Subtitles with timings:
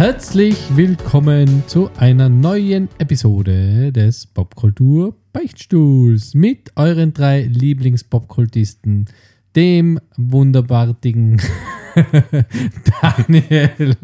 [0.00, 9.04] Herzlich willkommen zu einer neuen Episode des Popkultur Beichtstuhls mit euren drei Lieblings-Popkultisten,
[9.56, 11.40] dem wunderbartigen
[13.02, 13.96] Daniel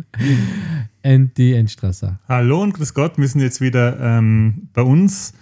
[1.03, 2.19] Andy Enstrasser.
[2.29, 5.35] Hallo und grüß Gott, wir sind jetzt wieder ähm, bei uns,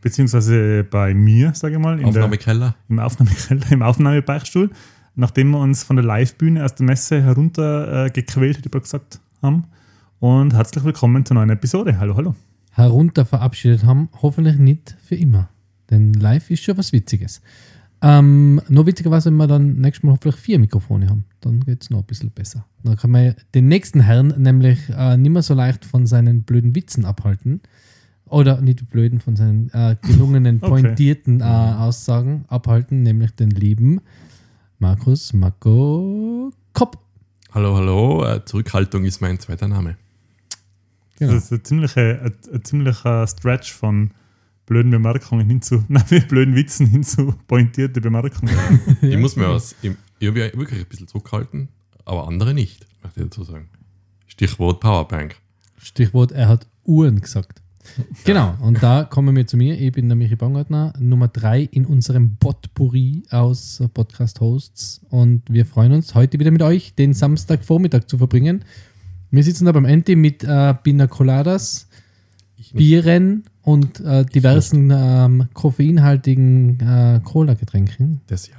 [0.00, 2.76] beziehungsweise bei mir, sage ich mal, in Aufnahmekeller.
[2.88, 4.70] Der, im Aufnahmekeller, im Aufnahmebeichtstuhl,
[5.16, 9.64] nachdem wir uns von der Live-Bühne aus der Messe heruntergequält, äh, wie wir gesagt haben
[10.20, 11.98] und herzlich willkommen zur neuen Episode.
[11.98, 12.34] Hallo, hallo.
[12.70, 15.48] Herunter verabschiedet haben, hoffentlich nicht für immer.
[15.90, 17.42] Denn live ist schon was Witziges.
[18.02, 21.90] Ähm, noch witzigerweise, wenn wir dann nächstes Mal hoffentlich vier Mikrofone haben, dann geht es
[21.90, 22.64] noch ein bisschen besser.
[22.82, 26.74] Dann kann man den nächsten Herrn nämlich äh, nicht mehr so leicht von seinen blöden
[26.74, 27.60] Witzen abhalten.
[28.24, 34.00] Oder nicht blöden, von seinen äh, gelungenen, pointierten äh, Aussagen abhalten, nämlich den lieben
[34.78, 36.98] Markus Marco Kopp.
[37.52, 38.24] Hallo, hallo.
[38.24, 39.96] Äh, Zurückhaltung ist mein zweiter Name.
[41.18, 41.34] Genau.
[41.34, 44.12] Das ist ein ziemlicher, ein, ein ziemlicher Stretch von
[44.66, 48.54] blöden Bemerkungen hin zu, nein, blöden Witzen hin zu pointierte Bemerkungen.
[49.02, 51.68] ich muss mir was, ich, ich habe ja wirklich ein bisschen zurückhalten,
[52.04, 53.68] aber andere nicht, möchte ich dazu sagen.
[54.26, 55.36] Stichwort Powerbank.
[55.78, 57.62] Stichwort, er hat Uhren gesagt.
[58.24, 59.78] Genau, und da kommen wir zu mir.
[59.78, 65.00] Ich bin der Michi Baumgartner, Nummer drei in unserem Potpourri aus Podcast-Hosts.
[65.08, 68.64] Und wir freuen uns, heute wieder mit euch den Samstagvormittag zu verbringen.
[69.30, 71.88] Wir sitzen da beim Enti mit äh, Pina Coladas,
[72.74, 78.20] Bieren und äh, diversen ähm, koffeinhaltigen äh, Cola-Getränken.
[78.26, 78.54] Das ja.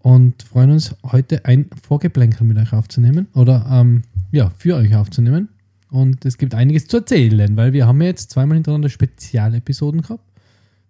[0.00, 4.02] Und freuen uns, heute ein Vorgeplänkel mit euch aufzunehmen oder ähm,
[4.32, 5.48] ja, für euch aufzunehmen.
[5.90, 10.24] Und es gibt einiges zu erzählen, weil wir haben jetzt zweimal hintereinander Spezialepisoden gehabt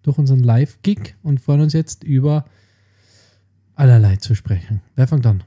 [0.01, 2.45] durch unseren Live-Gig und freuen uns jetzt über
[3.75, 4.81] allerlei zu sprechen.
[4.95, 5.43] Wer fängt an?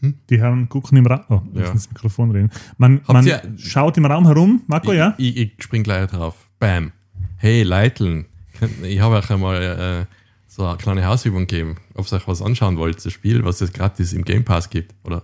[0.00, 0.14] Hm?
[0.30, 1.24] Die Herren gucken im Raum.
[1.28, 1.70] Oh, ja.
[1.70, 2.50] ins Mikrofon reden.
[2.76, 4.62] Man, man ja, schaut im Raum herum.
[4.66, 5.14] Marco, ich, ja?
[5.18, 6.48] Ich, ich, spring gleich drauf.
[6.58, 6.92] Bam.
[7.36, 8.26] Hey, Leiteln.
[8.82, 10.14] Ich habe euch einmal äh,
[10.48, 13.72] so eine kleine Hausübung gegeben, ob ihr euch was anschauen wollt, das Spiel, was es
[13.72, 14.94] gratis im Game Pass gibt.
[15.04, 15.22] Oder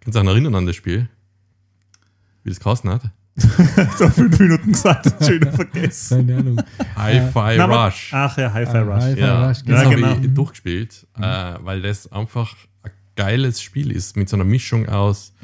[0.00, 1.08] könnt ihr euch erinnern an das Spiel?
[2.42, 3.10] Wie das geheißen hat?
[3.96, 6.26] so fünf Minuten gesagt, schon wieder vergessen.
[6.26, 6.62] Keine Ahnung.
[6.96, 8.10] Hi-Fi Rush.
[8.12, 9.02] Ach ja, Hi-Fi Rush.
[9.02, 9.76] Hi ja, Rush, genau.
[9.76, 10.34] Das habe ich genau.
[10.34, 11.22] durchgespielt, mhm.
[11.22, 12.54] äh, weil das einfach
[13.18, 15.34] geiles Spiel ist, mit so einer Mischung aus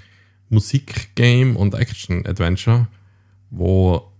[0.48, 2.86] Musik-Game und Action-Adventure,
[3.50, 4.12] wo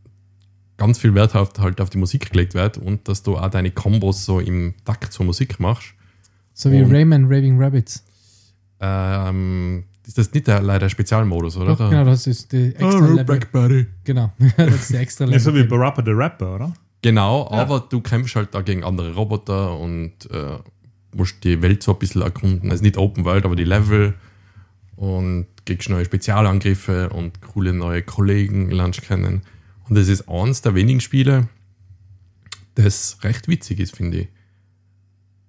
[0.76, 3.70] ganz viel Wert auf, halt auf die Musik gelegt wird und dass du auch deine
[3.70, 5.94] Kombos so im Takt zur Musik machst.
[6.52, 8.04] So wie und, Rayman Raving Rabbits.
[8.80, 11.76] Ähm, ist das nicht der, leider Spezialmodus, oder?
[11.76, 13.40] Doch, genau, das ist die extra oh, Level.
[13.52, 13.86] Buddy.
[14.02, 15.34] Genau, das ist die extra Level.
[15.38, 16.74] Ja, so wie Barappa the Rapper, oder?
[17.02, 17.58] Genau, ja.
[17.58, 20.58] aber du kämpfst halt da gegen andere Roboter und äh,
[21.14, 22.70] musst die Welt so ein bisschen erkunden.
[22.70, 24.14] Also nicht Open World, aber die Level
[24.96, 29.42] und kriegst neue Spezialangriffe und coole neue Kollegen lernst kennen.
[29.88, 31.48] Und das ist eines der wenigen Spiele,
[32.74, 34.28] das recht witzig ist, finde ich.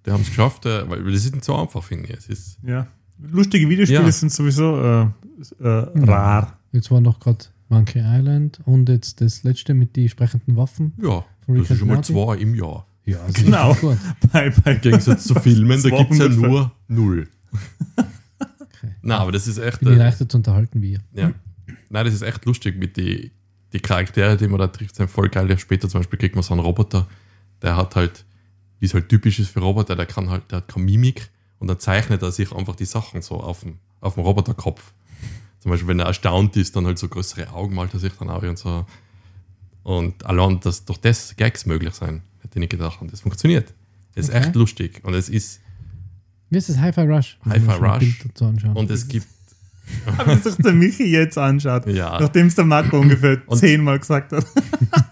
[0.06, 2.18] Die haben es geschafft, äh, weil das ist nicht so einfach, finde ich.
[2.18, 2.88] Es ist ja.
[3.18, 4.12] Lustige Videospiele ja.
[4.12, 5.02] sind sowieso äh,
[5.62, 6.03] äh, mhm.
[6.03, 6.59] rar.
[6.74, 10.94] Jetzt war noch gerade Monkey Island und jetzt das letzte mit den sprechenden Waffen.
[11.02, 12.86] Ja, das ist schon mal zwei im Jahr.
[13.06, 13.74] Ja, also genau.
[14.32, 17.28] Bei, bei Im Gegensatz zu Filmen, da gibt es ja nur null.
[18.60, 18.92] Okay.
[19.02, 19.80] Nein, aber das ist echt.
[19.80, 21.02] Bin äh, leichter zu unterhalten wie ihr.
[21.14, 21.32] Ja.
[21.90, 23.32] Nein, das ist echt lustig mit den
[23.76, 25.58] die Charaktere, die man da trifft, sind voll geil.
[25.60, 27.08] Später zum Beispiel kriegt man so einen Roboter,
[27.62, 28.24] der hat halt,
[28.80, 31.30] wie es halt typisch ist für Roboter, der kann halt, der hat keine Mimik
[31.60, 34.94] und dann zeichnet er sich einfach die Sachen so auf dem, auf dem Roboterkopf.
[35.60, 38.30] Zum Beispiel, wenn er erstaunt ist, dann halt so größere Augen malt er sich dann
[38.30, 38.86] auch und so.
[39.85, 43.00] Und allein, dass durch das Gags möglich sein hätte ich nicht gedacht.
[43.03, 43.72] Und das funktioniert.
[44.16, 44.46] Es ist okay.
[44.46, 45.00] echt lustig.
[45.03, 45.62] Und es ist.
[46.50, 47.37] Wie ist das Hi-Fi Rush?
[47.46, 48.26] Hi-Fi Rush.
[48.73, 49.28] Und es gibt.
[50.26, 52.20] Wenn sich der Michi jetzt anschaut, ja.
[52.20, 54.43] nachdem es der Marco ungefähr und, zehnmal gesagt hat.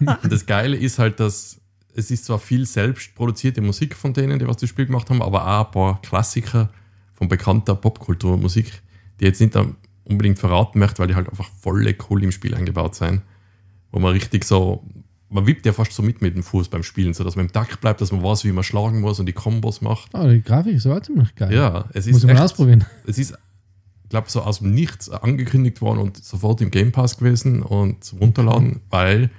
[0.24, 1.60] und das Geile ist halt, dass
[1.94, 5.22] es ist zwar viel selbst produzierte Musik von denen, die was das Spiel gemacht haben,
[5.22, 6.70] aber auch ein paar Klassiker
[7.12, 8.82] von bekannter Popkulturmusik,
[9.20, 9.56] die jetzt nicht
[10.02, 13.22] unbedingt verraten möchte, weil die halt einfach voll cool im Spiel eingebaut sind.
[13.94, 14.84] Wo man richtig so
[15.30, 17.80] man wippt ja fast so mit mit dem Fuß beim Spielen, sodass man im Takt
[17.80, 20.10] bleibt, dass man weiß, wie man schlagen muss und die Kombos macht.
[20.14, 21.54] Oh, die Grafik ist aber ziemlich geil.
[21.54, 22.14] Ja, es ist.
[22.14, 22.84] Muss ich mal ausprobieren.
[23.06, 23.32] Es ist,
[24.02, 28.02] ich glaube, so aus dem Nichts angekündigt worden und sofort im Game Pass gewesen und
[28.02, 29.30] zum Runterladen, weil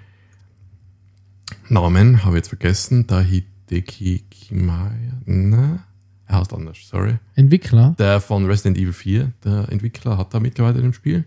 [1.68, 5.80] Namen habe ich jetzt vergessen, da Hideki Kimaya, ne?
[6.28, 7.18] er heißt anders, sorry.
[7.36, 7.96] Entwickler.
[8.00, 11.26] Der von Resident Evil 4, der Entwickler, hat da mitgearbeitet im Spiel.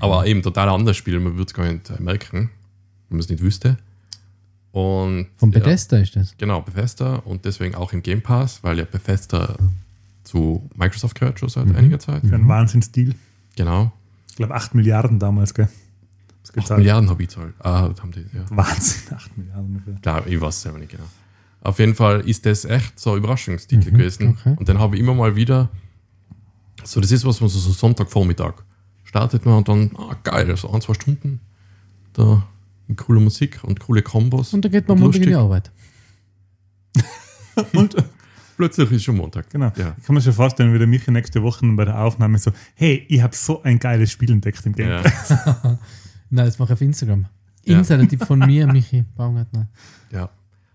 [0.00, 2.50] Aber eben total anderes Spiel, man würde es gar nicht merken,
[3.08, 3.76] wenn man es nicht wüsste.
[4.72, 6.34] Und Von ja, Bethesda ist das.
[6.36, 9.56] Genau, Bethesda und deswegen auch im Game Pass, weil ja Bethesda
[10.24, 11.76] zu Microsoft gehört schon seit Mhm.
[11.76, 12.26] einiger Zeit.
[12.26, 13.14] Für einen Wahnsinnsdeal.
[13.56, 13.92] Genau.
[14.28, 15.68] Ich glaube 8 Milliarden damals, gell?
[16.42, 16.78] Das 8 gezahlt.
[16.80, 17.54] Milliarden habe ich gezahlt.
[17.60, 18.44] Ah, haben die, ja.
[18.50, 19.94] Wahnsinn, 8 Milliarden ungefähr.
[20.02, 21.04] Klar, ich weiß es selber nicht genau.
[21.62, 24.36] Auf jeden Fall ist das echt so ein Überraschungstitel gewesen.
[24.38, 24.54] okay.
[24.58, 25.70] Und dann habe ich immer mal wieder,
[26.84, 28.54] so das ist was, was so Sonntagvormittag
[29.16, 31.40] startet man und dann, ah geil, so ein, zwei Stunden,
[32.12, 32.46] da
[32.86, 34.52] mit cooler Musik und coole Kombos.
[34.52, 35.34] Und da geht man Montag in die.
[35.34, 35.70] Arbeit.
[37.72, 37.96] Und
[38.56, 39.50] Plötzlich ist schon Montag.
[39.50, 39.94] genau, Ja.
[39.98, 43.04] ich kann mir schon vorstellen, wie der Michi nächste Woche bei der Aufnahme so, hey,
[43.08, 45.02] ich habe so ein geiles Spiel entdeckt im Game Ja.
[46.30, 47.26] Nein, das mache ich auf Instagram.
[47.64, 47.78] Ja.
[47.78, 49.68] Insider-Tipp von mir, Michi Baumgartner.
[50.10, 50.30] ja.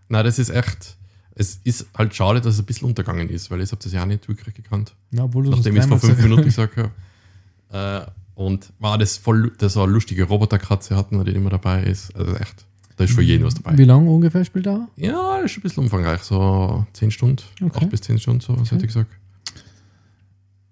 [0.10, 0.98] Nein, das ist echt,
[1.36, 4.02] es ist halt schade, dass es ein bisschen untergegangen ist, weil ich habe das ja
[4.04, 4.94] auch nicht wirklich gekannt.
[5.12, 6.92] Ja, obwohl du nachdem ich es vor fünf Minuten gesagt gesagt habe.
[8.06, 12.16] Äh, und war das voll, das war eine lustige Roboterkatze hatten, die immer dabei ist.
[12.16, 12.66] Also echt,
[12.98, 13.78] da ist für jeden was dabei.
[13.78, 14.88] Wie lange ungefähr spielt er?
[14.96, 17.86] Ja, das ist ein bisschen umfangreich, so 10 Stunden, Okay.
[17.86, 18.76] 8 bis 10 Stunden, so was Okay.
[18.76, 19.12] hätte ich gesagt.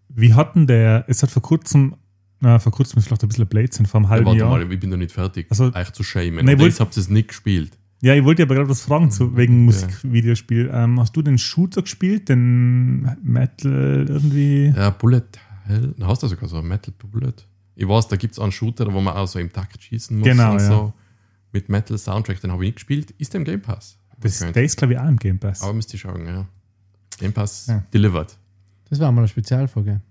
[0.09, 1.95] Wie hatten der, es hat vor kurzem,
[2.39, 4.49] na, vor kurzem ist vielleicht ein bisschen Blödsinn, vor einem Ja, halben warte Jahr.
[4.49, 6.45] mal, ich bin noch nicht fertig, Also- euch zu shamen.
[6.45, 7.77] Nee, Und wollt- jetzt habt ihr es nicht gespielt.
[8.01, 9.65] Ja, ich wollte aber gerade was fragen zu, wegen Ja.
[9.65, 10.69] Musikvideospiel.
[10.73, 14.73] Ähm, hast du den Shooter gespielt, den Metal irgendwie?
[14.75, 15.23] Ja, Bullet
[15.65, 17.33] Hell, hast du sogar so Metal Bullet?
[17.81, 20.27] Ich weiß, da gibt es einen Shooter, wo man auch so im Takt schießen muss
[20.27, 20.67] Genau, und ja.
[20.67, 20.93] so.
[21.53, 23.11] Mit Metal Soundtrack, den habe ich nicht gespielt.
[23.17, 23.97] Ist der im Game Pass?
[24.19, 25.61] Das, der ist, glaube ich, auch im Game Pass.
[25.61, 26.45] Aber müsst ihr schauen, ja.
[27.19, 27.83] Game Pass Ja.
[27.93, 28.37] delivered.
[28.89, 30.01] Das war mal eine Spezialfolge.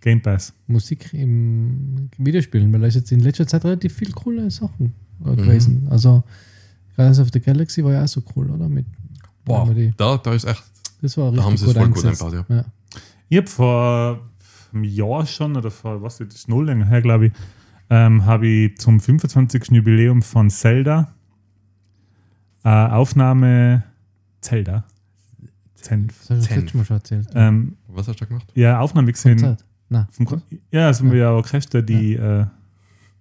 [0.00, 0.52] Game Pass.
[0.66, 5.36] Musik im Videospielen, weil da ist jetzt in letzter Zeit relativ viel coole Sachen Mhm.
[5.36, 5.86] gewesen.
[5.90, 6.24] Also
[6.96, 8.68] Guardians of the Galaxy war ja auch so cool, oder?
[8.68, 8.86] Mit,
[9.44, 10.64] Boah, da, da ist echt
[11.00, 12.64] das war Da richtig haben sie es voll gut eingebaut, ja.
[13.28, 14.20] Ich habe vor
[14.72, 17.32] einem Jahr schon, oder vor, was ist das, noch länger her, glaube ich,
[17.90, 19.68] ähm, habe ich zum 25.
[19.70, 21.12] Jubiläum von Zelda
[22.64, 23.82] äh, Aufnahme
[24.40, 24.84] Zelda.
[25.74, 26.28] Zenf.
[26.74, 27.28] Mal schon erzählt.
[27.34, 28.52] ähm, Was hast du da gemacht?
[28.54, 29.56] ja, Aufnahme gesehen.
[30.24, 32.44] Kon- ja, also wir ja Orchester, die äh,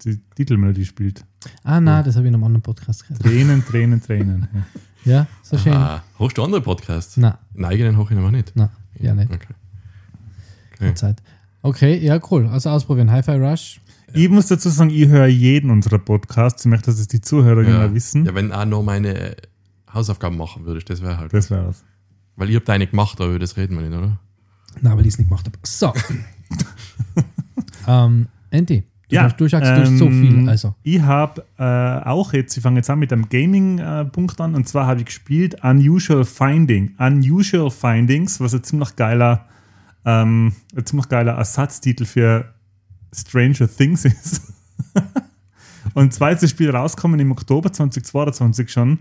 [0.03, 1.23] die Titelmelodie spielt.
[1.63, 3.21] Ah, nein, das habe ich in einem anderen Podcast gehört.
[3.21, 4.47] Tränen, Tränen, Tränen.
[4.53, 4.63] Ja.
[5.05, 5.71] Ja, so schön.
[5.71, 7.15] Ah, hast du andere Podcasts?
[7.15, 8.53] Nein, Einen eigenen hoch ich aber nicht.
[8.57, 8.67] nein,
[8.99, 9.31] ja nicht.
[9.31, 9.53] Okay.
[10.77, 11.21] Keine Zeit.
[11.67, 12.47] Okay, ja, cool.
[12.47, 13.11] Also ausprobieren.
[13.11, 13.81] Hi-Fi Rush.
[14.13, 16.63] Ich muss dazu sagen, ich höre jeden unserer Podcasts.
[16.63, 17.67] Ich möchte, dass es die Zuhörer Ja.
[17.67, 18.25] immer wissen.
[18.25, 19.35] ja, wenn auch noch meine
[19.93, 21.33] Hausaufgaben machen würdest, das wäre halt.
[21.33, 21.83] Das wäre was.
[22.37, 24.17] Weil ihr habt eine gemacht, aber über das reden wir nicht, oder?
[24.79, 25.57] Nein, weil ich es nicht gemacht habe.
[25.63, 25.91] So.
[27.87, 30.49] ähm, Andy, du, Ja, hast, du sagst, du so ähm, viel.
[30.49, 31.63] Also, Ich habe äh,
[32.07, 35.61] auch jetzt, ich fange jetzt an mit einem Gaming-Punkt an, und zwar habe ich gespielt
[35.65, 36.95] Unusual Finding.
[36.97, 39.43] Unusual Findings, was ein ziemlich geiler,
[40.05, 42.53] ähm, ein ziemlich geiler Ersatztitel für
[43.13, 44.53] Stranger Things ist.
[45.93, 48.99] und zwar ist das Spiel rauskommen im Oktober 2022 schon.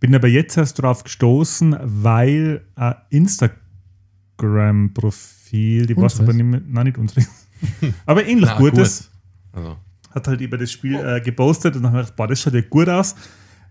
[0.00, 6.20] Bin aber jetzt erst darauf gestoßen, weil ein Instagram-Profil, die weiß Unseres?
[6.20, 7.28] aber nicht mehr, nein, nicht unseres,
[8.06, 9.10] aber ähnlich Na, gutes
[9.52, 9.60] gut.
[9.60, 9.76] Also,
[10.10, 12.54] hat halt über das Spiel äh, gepostet und dann habe ich gedacht, boah, das schaut
[12.54, 13.16] ja gut aus.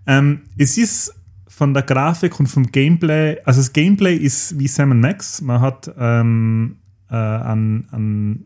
[0.06, 1.16] Ähm, es ist
[1.57, 5.42] von der Grafik und vom Gameplay, also das Gameplay ist wie Sam Max.
[5.42, 6.77] Man hat ähm,
[7.09, 8.45] äh, einen, einen,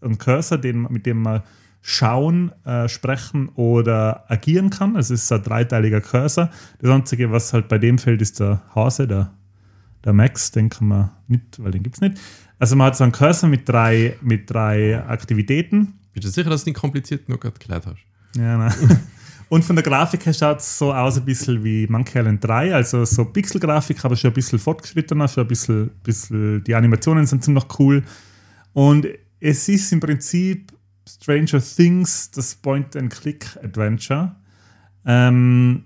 [0.00, 1.42] einen Cursor, den, mit dem man
[1.82, 4.96] schauen, äh, sprechen oder agieren kann.
[4.96, 6.48] Es ist ein dreiteiliger Cursor.
[6.78, 9.30] Das Einzige, was halt bei dem fällt, ist der Hase, der,
[10.06, 10.50] der Max.
[10.50, 12.18] Den kann man nicht, weil den gibt es nicht.
[12.58, 15.98] Also man hat so einen Cursor mit drei, mit drei Aktivitäten.
[16.14, 17.98] bist du sicher, dass du nicht kompliziert genug erklärt hast?
[18.38, 18.72] Ja, nein.
[19.48, 22.74] Und von der Grafik her schaut es so aus, ein bisschen wie Monkey Island 3,
[22.74, 27.42] also so Pixelgrafik, aber schon ein bisschen fortgeschrittener, schon ein bisschen, bisschen, die Animationen sind
[27.42, 28.02] ziemlich cool.
[28.74, 29.06] Und
[29.40, 30.72] es ist im Prinzip
[31.08, 34.36] Stranger Things, das Point-and-Click-Adventure.
[35.06, 35.84] Ähm,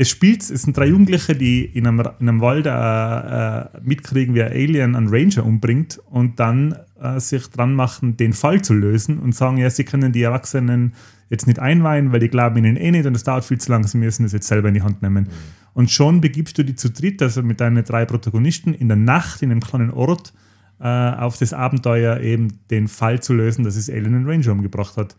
[0.00, 4.34] es spielt, es sind drei Jugendliche, die in einem, in einem Wald äh, äh, mitkriegen,
[4.34, 8.72] wie ein Alien einen Ranger umbringt und dann äh, sich dran machen, den Fall zu
[8.72, 10.94] lösen und sagen, ja, sie können die Erwachsenen
[11.28, 13.86] jetzt nicht einweihen, weil die glauben ihnen eh nicht und es dauert viel zu lang,
[13.86, 15.28] sie müssen es jetzt selber in die Hand nehmen.
[15.74, 19.42] Und schon begibst du die zu dritt, also mit deinen drei Protagonisten, in der Nacht
[19.42, 20.32] in einem kleinen Ort
[20.80, 24.96] äh, auf das Abenteuer eben den Fall zu lösen, dass es Alien einen Ranger umgebracht
[24.96, 25.14] hat.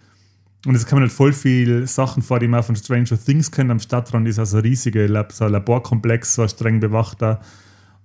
[0.65, 3.71] Und es kommen halt voll viele Sachen vor, die man von Stranger Things kennt.
[3.71, 7.41] Am Stadtrand ist also ein riesiger Lab, so ein Laborkomplex, so ein streng bewachter.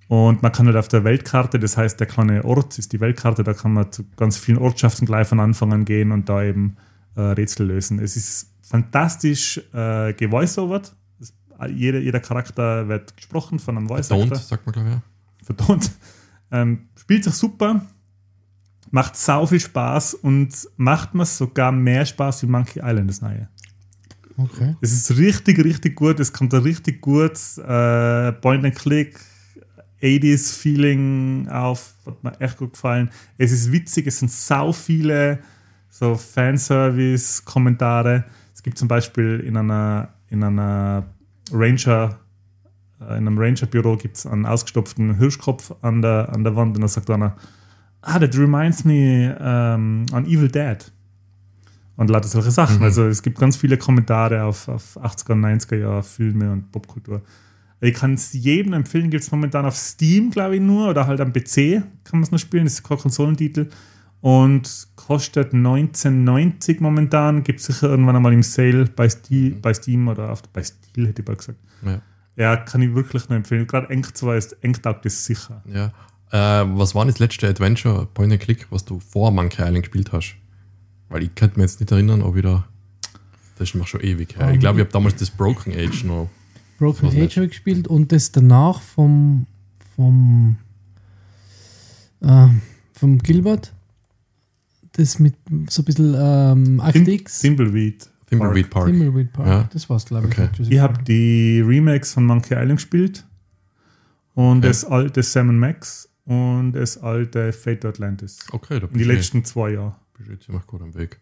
[0.09, 3.43] Und man kann halt auf der Weltkarte, das heißt, der kleine Ort ist die Weltkarte,
[3.43, 6.77] da kann man zu ganz vielen Ortschaften gleich von Anfang an gehen und da eben
[7.17, 7.99] äh, Rätsel lösen.
[7.99, 10.95] Es ist fantastisch äh, gevoiceovert.
[11.71, 14.37] Jeder, jeder Charakter wird gesprochen von einem Voice Actor.
[14.37, 14.95] sagt man, glaube ich.
[14.95, 15.03] ja.
[15.43, 15.91] vertont.
[16.53, 17.81] Ähm, spielt sich super,
[18.91, 23.49] macht sau viel Spaß und macht mir sogar mehr Spaß wie Monkey Island das neue.
[24.39, 24.77] Okay.
[24.81, 26.21] Es ist richtig, richtig gut.
[26.21, 29.19] Es kommt da richtig gut äh, Point-and-Click,
[30.03, 31.95] 80s-Feeling auf.
[32.05, 33.11] Hat mir echt gut gefallen.
[33.39, 35.39] Es ist witzig, es sind sau viele
[35.89, 38.25] so Fanservice-Kommentare.
[38.55, 41.07] Es gibt zum Beispiel in einer, in einer
[41.51, 42.19] Ranger,
[43.01, 46.83] äh, in einem Ranger-Büro gibt es einen ausgestopften Hirschkopf an der, an der Wand und
[46.83, 47.37] da sagt einer,
[48.07, 50.79] ah, that reminds me um, on Evil Dead
[51.97, 52.79] und lauter solche Sachen.
[52.79, 52.83] Mhm.
[52.85, 57.23] Also es gibt ganz viele Kommentare auf, auf 80er und 90er Jahre Filme und Popkultur.
[57.81, 61.21] Ich kann es jedem empfehlen, gibt es momentan auf Steam, glaube ich, nur, oder halt
[61.21, 63.69] am PC kann man es noch spielen, das ist kein Konsolentitel.
[64.23, 67.43] Und kostet 19,90 momentan.
[67.45, 69.61] Gibt es sicher irgendwann einmal im Sale bei, Steam, Mhm.
[69.61, 71.59] bei Steam oder auf, bei Steel, hätte ich mal gesagt.
[71.85, 72.01] Ja.
[72.39, 73.67] Ja, kann ich wirklich nur empfehlen.
[73.67, 75.63] Gerade Eng 2 ist Eng taugt das sicher.
[75.67, 75.93] Ja.
[76.33, 80.13] Äh, was war das letzte Adventure Point and Click, was du vor Monkey Island gespielt
[80.13, 80.35] hast?
[81.09, 82.65] Weil ich könnte mir jetzt nicht erinnern, ob ich da.
[83.59, 84.51] Das ist mir schon ewig her.
[84.53, 86.29] Ich glaube, ich habe damals das Broken Age noch.
[86.79, 89.47] Broken Age habe ich gespielt und das danach vom,
[89.95, 90.59] vom,
[92.21, 92.49] äh,
[92.93, 93.73] vom Gilbert.
[94.93, 95.35] Das mit
[95.71, 97.41] so ein bisschen ähm, X.
[97.41, 98.11] Thimbleweed.
[98.29, 98.87] Thimbleweed Park.
[98.87, 99.47] Thimbleweed Park.
[99.47, 99.69] Ja.
[99.73, 100.33] Das war's, glaube ich.
[100.39, 100.49] Okay.
[100.59, 103.25] was Ich habe die Remakes von Monkey Island gespielt
[104.35, 104.69] und Okay.
[104.69, 108.39] das alte Sam Max und das alte Fate Atlantis.
[108.53, 109.97] Okay, da In die du letzten zwei Jahre.
[110.15, 111.21] bist du jetzt immer gut am Weg.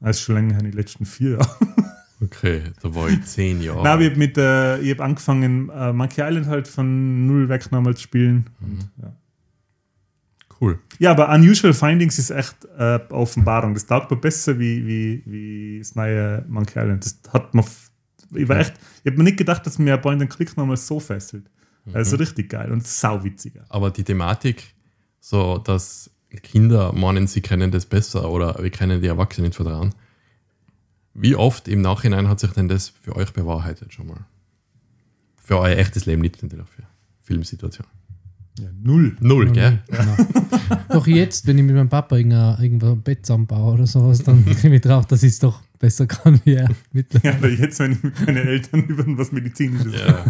[0.00, 1.56] Das ist schon länger her, die letzten vier Jahre.
[2.20, 3.80] Okay, da war ich zehn Jahre.
[3.84, 7.70] Nein, ich habe mit, äh, ich hab angefangen, äh, Monkey Island halt von null weg
[7.70, 8.50] nochmal zu spielen.
[8.58, 8.66] Mhm.
[8.72, 9.16] Und, ja.
[10.60, 10.80] cool.
[10.98, 13.74] ja, aber Unusual Findings ist echt äh, Offenbarung.
[13.74, 17.04] Das taugt mir besser wie, wie, wie das neue Monkey Island.
[17.04, 17.90] Das hat f-
[18.34, 18.74] ich war echt,
[19.04, 21.48] ich habe mir nicht gedacht, dass mir ein Point and Click nochmal so fesselt.
[21.94, 22.20] Also Mhm.
[22.22, 23.64] richtig geil und sauwitziger.
[23.68, 24.74] Aber die Thematik,
[25.20, 26.10] so dass
[26.42, 29.94] Kinder meinen, sie kennen das besser oder wir kennen die Erwachsenen vertrauen.
[31.14, 34.24] Wie oft im Nachhinein hat sich denn das für euch bewahrheitet schon mal?
[35.36, 36.82] Für euer echtes Leben, nicht natürlich für
[37.22, 37.86] Filmsituation.
[38.60, 39.16] Ja, null.
[39.20, 39.78] Null, Noch gell?
[39.88, 40.16] Genau.
[40.90, 44.76] doch jetzt, wenn ich mit meinem Papa irgendwo ein Bett zusammenbaue oder sowas, dann komme
[44.76, 47.36] ich drauf, dass ich es doch besser kann wie er Ja, mittlerweile.
[47.36, 50.24] aber jetzt, wenn ich mit meinen Eltern über was Medizinisches Ja.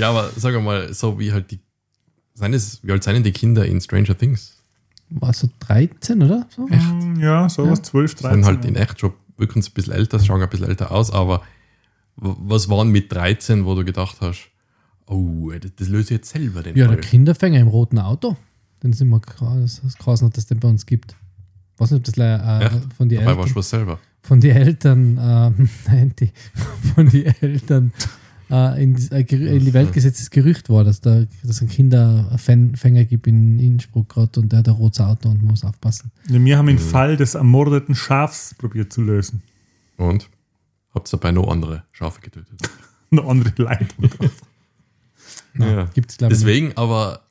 [0.00, 1.60] Ja, aber sag mal, so wie halt die.
[2.34, 4.56] Seien es, wie alt seien die Kinder in Stranger Things?
[5.10, 6.46] War so 13, oder?
[6.54, 6.66] So?
[6.66, 7.82] Mm, Ja, sowas, Ja.
[7.84, 8.32] 12, 13.
[8.32, 11.42] Sind halt in echt schon wirklich ein bisschen älter, schauen ein bisschen älter aus, aber
[12.16, 14.48] was waren mit 13, wo du gedacht hast,
[15.06, 17.00] oh, das, das löse ich jetzt selber den Ja, der Fall?
[17.00, 18.36] Kinderfänger im roten Auto.
[18.82, 21.14] Den sind wir krass, das ist krass, dass das den bei uns gibt.
[21.78, 22.92] weiß nicht, ob das äh, Echt?
[22.94, 23.98] von den Dabei warst Eltern, du was selber.
[24.22, 26.30] von den Eltern, ähm, nein, die,
[26.94, 27.92] von den Eltern
[28.50, 31.70] äh, in, die- äh, in die Welt gesetztes Gerücht war, dass da dass es einen
[31.70, 36.10] Kinderfänger gibt in Innsbruck gerade und der hat ein rotes Auto und muss aufpassen.
[36.26, 36.80] Wir haben den Mhm.
[36.80, 39.42] Fall des ermordeten Schafs probiert zu lösen.
[39.96, 40.28] Und
[40.94, 42.58] habt dabei noch andere Schafe getötet.
[43.10, 44.10] Eine andere Leitung.
[45.58, 45.84] Ja.
[45.94, 46.38] Gibt es, glaube ich.
[46.38, 46.46] nicht.
[46.48, 47.22] Deswegen, aber,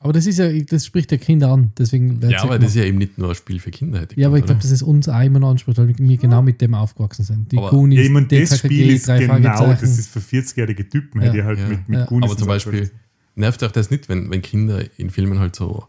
[0.00, 1.72] Aber das ist ja, das spricht ja Kinder an.
[1.76, 4.20] Deswegen ja, aber das ist ja eben nicht nur ein Spiel für Kinder, hätte ich
[4.20, 6.60] ja, aber ich glaube, das ist uns auch immer noch anspricht, weil wir genau mit
[6.60, 7.50] dem aufgewachsen sind.
[7.50, 10.88] Die Aber- Goonies, Ja, ich meine, das Spiel ist drei genau, das ist für 40-jährige
[10.88, 11.26] Typen, Ja.
[11.28, 11.68] hätte ich halt Ja.
[11.68, 12.04] mit, mit Ja.
[12.06, 12.90] Goonies Aber zum und so Beispiel,
[13.34, 15.84] nervt euch das nicht, wenn, wenn Kinder in Filmen halt so,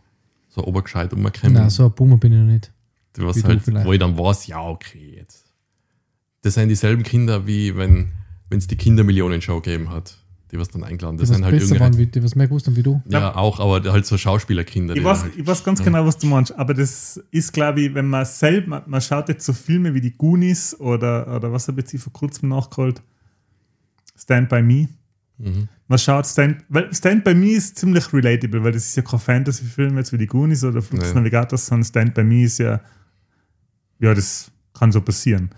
[0.50, 1.54] so obergescheit umkämen?
[1.54, 2.72] Nein, so ein Boomer bin ich noch nicht.
[3.18, 3.86] was halt, vielleicht.
[3.86, 5.46] wo ich dann weiß, ja, okay, jetzt.
[6.42, 8.12] Das sind dieselben Kinder, wie wenn
[8.50, 10.18] es die Kindermillionen-Show gegeben hat,
[10.52, 11.18] die was dann eingeladen.
[11.18, 13.02] Die Das was sind halt besser waren, wie, die was mehr gewusst haben wie du.
[13.08, 14.96] ja, auch, aber halt so Schauspielerkinder.
[14.96, 17.82] Ich die weiß, halt, ich weiß ganz genau, was du meinst, aber das ist, glaube
[17.82, 21.52] ich, wenn man selbst, man, man schaut jetzt so Filme wie die Goonies oder, oder
[21.52, 23.02] was habe ich jetzt vor kurzem nachgeholt?
[24.18, 24.90] Stand By Me.
[25.38, 25.68] mhm.
[25.88, 29.20] Man schaut Stand, weil Stand By Me ist ziemlich relatable, weil das ist ja kein
[29.20, 31.20] Fantasy-Film jetzt wie die Goonies oder Flug des Nee.
[31.22, 32.80] Navigators, sondern Stand By Me ist ja,
[34.00, 35.50] ja, das kann so passieren.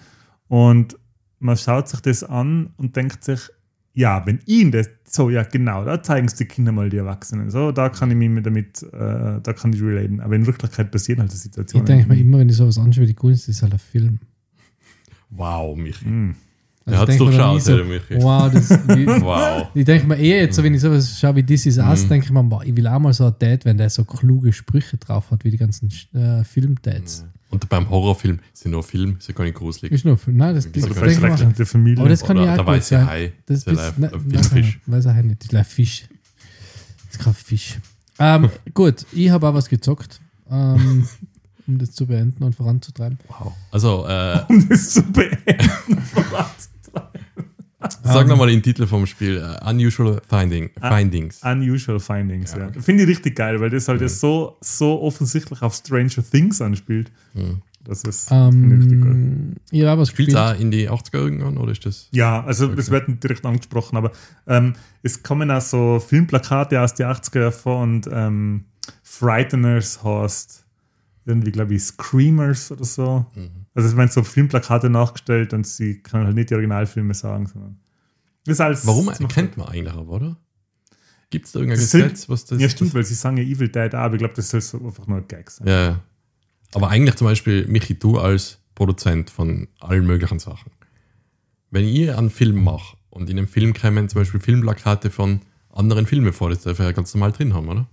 [0.48, 0.98] Und
[1.40, 3.40] man schaut sich das an und denkt sich,
[3.94, 7.50] ja, wenn ihn das, so, ja, genau, da zeigen es die Kinder mal die Erwachsenen.
[7.50, 10.22] So, da kann ich mich mit damit, äh, da kann ich relaten.
[10.22, 11.86] Aber in Wirklichkeit passieren halt die Ich Situationen.
[11.86, 14.20] denke mir immer, wenn ich sowas anschaue wie die das ist halt ein Film.
[15.30, 16.08] Wow, Michi.
[16.08, 16.36] Mm.
[16.88, 18.24] Der Also ich mir dann geschaut, nie der Michi.
[18.24, 19.68] Wow, das, wie, Wow.
[19.74, 22.10] ich denke mir eher jetzt, so, wenn ich sowas schaue wie This Is Us, Mhm.
[22.10, 24.52] denke ich mir, boah, ich will auch mal so ein Dad, wenn der so kluge
[24.52, 27.26] Sprüche drauf hat, wie die ganzen äh, Film-Dads.
[27.52, 29.92] Und beim Horrorfilm ist ja nur Film, ist ja gar nicht gruselig.
[29.92, 30.38] Ist nur Film.
[30.38, 31.48] Nein, das, das vielleicht ich mir.
[31.48, 32.00] mit der Familie.
[32.00, 33.06] Aber das kann Oder ja auch der gut weiße sein.
[33.08, 34.80] Hai, Das ist ja ein weiß, Fisch.
[34.86, 35.44] ich, weiß ich nicht.
[35.44, 36.08] Das ist ein Fisch.
[37.06, 37.80] Das ist kein Fisch.
[38.20, 41.08] Ähm, gut, ich habe auch was gezockt, ähm,
[41.68, 43.20] um das zu beenden und voranzutreiben.
[43.28, 43.54] Wow.
[43.72, 45.70] Also, äh, um das zu beenden.
[48.04, 49.38] Sag Ähm, nochmal den Titel vom Spiel.
[49.38, 50.70] äh, Unusual Finding.
[50.80, 51.42] Findings.
[51.44, 52.72] Unusual Findings, Ja, ja.
[52.82, 57.12] Finde ich richtig geil, weil das halt so, so offensichtlich auf Stranger Things anspielt.
[57.34, 57.62] Mhm.
[57.84, 59.02] Das ist finde ich richtig.
[59.02, 62.08] Ähm, ihr habt was Spielt auch in die 80er irgendwann oder ist das?
[62.12, 62.76] Ja, also Okay.
[62.80, 64.12] es wird nicht direkt angesprochen, aber
[64.46, 68.66] ähm, es kommen auch so Filmplakate aus den 80er vor und ähm,
[69.02, 70.64] Frighteners heißt
[71.26, 73.26] irgendwie, glaube ich, Screamers oder so.
[73.36, 73.61] Mhm.
[73.74, 77.80] Also es werden so Filmplakate nachgestellt und sie können halt nicht die Originalfilme sagen, sondern
[78.46, 80.38] das ist alles Warum das macht- kennt man eigentlich aber, oder?
[81.30, 83.44] Gibt es da irgendein Das sind- Gesetz, was das Ja, stimmt, weil sie sagen ja
[83.44, 85.68] Evil Dead auch, aber ich glaube, das soll so einfach nur ein Gag sein.
[85.68, 86.00] Ja, ja.
[86.74, 90.72] Aber eigentlich zum Beispiel, Michi, du als Produzent von allen möglichen Sachen.
[91.70, 96.06] Wenn ihr einen Film macht und in dem Film kämen zum Beispiel Filmplakate von anderen
[96.06, 97.88] Filmen vor, das darf ihr ja ganz normal drin haben, oder?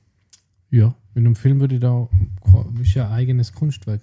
[0.70, 2.08] Ja, in einem Film würde ich da,
[2.82, 4.02] ist ja ein eigenes Kunstwerk.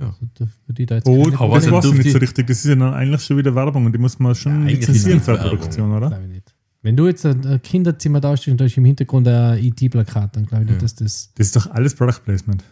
[0.00, 0.06] Ja.
[0.08, 2.46] Also da ich da jetzt Oh, aber weiß ich nicht so richtig.
[2.46, 5.20] Das ist ja dann eigentlich schon wieder Werbung und die muss man schon Ja, lizenzieren
[5.20, 5.48] für eine.
[5.50, 6.18] Produktion, oder?
[6.20, 6.54] Nicht.
[6.82, 10.64] Wenn du jetzt ein Kinderzimmer darstellst und da ist im Hintergrund ein IT-Plakat, dann glaube
[10.64, 10.82] ich nicht, Ja.
[10.82, 11.30] dass das.
[11.34, 12.64] Das ist doch alles Product Placement.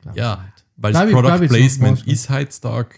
[0.00, 0.64] glaub Ja, nicht.
[0.78, 2.88] weil das Product ich, Placement ist heutzutage,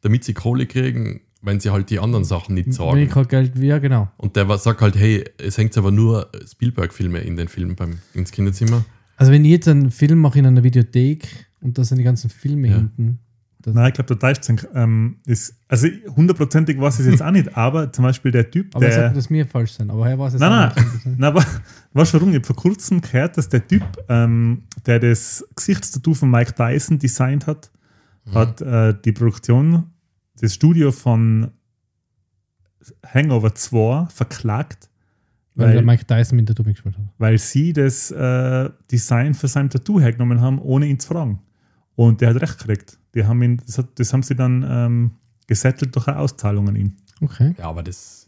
[0.00, 2.98] damit sie Kohle kriegen, wenn sie halt die anderen Sachen nicht Wenn sagen.
[2.98, 4.08] ich kein Geld, ja, genau.
[4.16, 8.32] Und der sagt halt, hey, es hängt aber nur Spielberg-Filme in den Filmen beim, ins
[8.32, 8.84] Kinderzimmer.
[9.16, 11.28] Also, wenn ich jetzt einen Film mache in einer Videothek
[11.62, 12.76] und da sind die ganzen Filme Ja.
[12.76, 13.18] hinten,
[13.64, 14.38] das, Nein, ich glaube, der Teich
[14.74, 18.74] ähm, ist, also hundertprozentig weiß ich es jetzt auch nicht, aber zum Beispiel der Typ,
[18.74, 19.00] aber er der.
[19.04, 19.88] sagt, dass mir falsch sind.
[19.88, 21.06] Aber er weiß es Nein, auch nein, nicht.
[21.06, 21.44] nein, aber
[21.92, 22.30] weißt du warum?
[22.30, 26.98] Ich habe vor kurzem gehört, dass der Typ, ähm, der das Gesichtstattoo von Mike Tyson
[26.98, 27.70] designt hat,
[28.24, 28.34] Mhm.
[28.34, 29.84] hat äh, die Produktion,
[30.40, 31.50] das Studio von
[33.06, 34.88] Hangover 2 verklagt,
[35.54, 37.04] Weil, weil, der Mike Tyson mit der Tube gespielt hat.
[37.18, 41.40] weil sie das äh, Design für sein Tattoo hergenommen haben, ohne ihn zu fragen.
[41.96, 42.98] Und der hat recht gekriegt.
[43.14, 45.10] Die haben ihn, das, hat, das haben sie dann ähm,
[45.46, 46.96] gesettelt durch eine Auszahlung an ihn.
[47.20, 47.54] Okay.
[47.58, 48.26] Ja, aber das.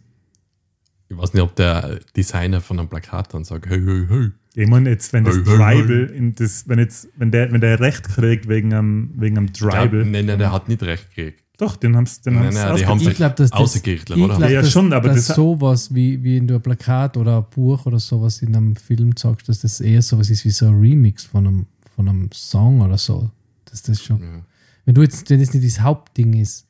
[1.09, 4.31] Ich weiß nicht, ob der Designer von einem Plakat dann sagt, hey, hey, hey.
[4.57, 7.61] Ich meine, jetzt, wenn das Hey, hey, Tribal, in das, wenn, jetzt, wenn, der, wenn
[7.61, 11.09] der Recht kriegt wegen einem, wegen einem Ja, Tribal, nein, nein, der hat nicht recht
[11.15, 11.43] gekriegt.
[11.59, 13.77] doch, den haben sie den Nein, haben's nein, die ausge- haben Ich glaube, dass das,
[13.77, 14.27] ich oder?
[14.29, 17.17] glaub, Ja, ja, dass, schon, aber dass das- sowas wie, wie in du ein Plakat
[17.17, 20.51] oder ein Buch oder sowas in einem Film sagst, dass das eher sowas ist wie
[20.51, 23.31] so ein Remix von einem, von einem Song oder so.
[23.75, 24.23] Dass das schon.
[24.23, 24.43] Ja.
[24.85, 26.65] Wenn du jetzt, wenn das nicht das Hauptding ist,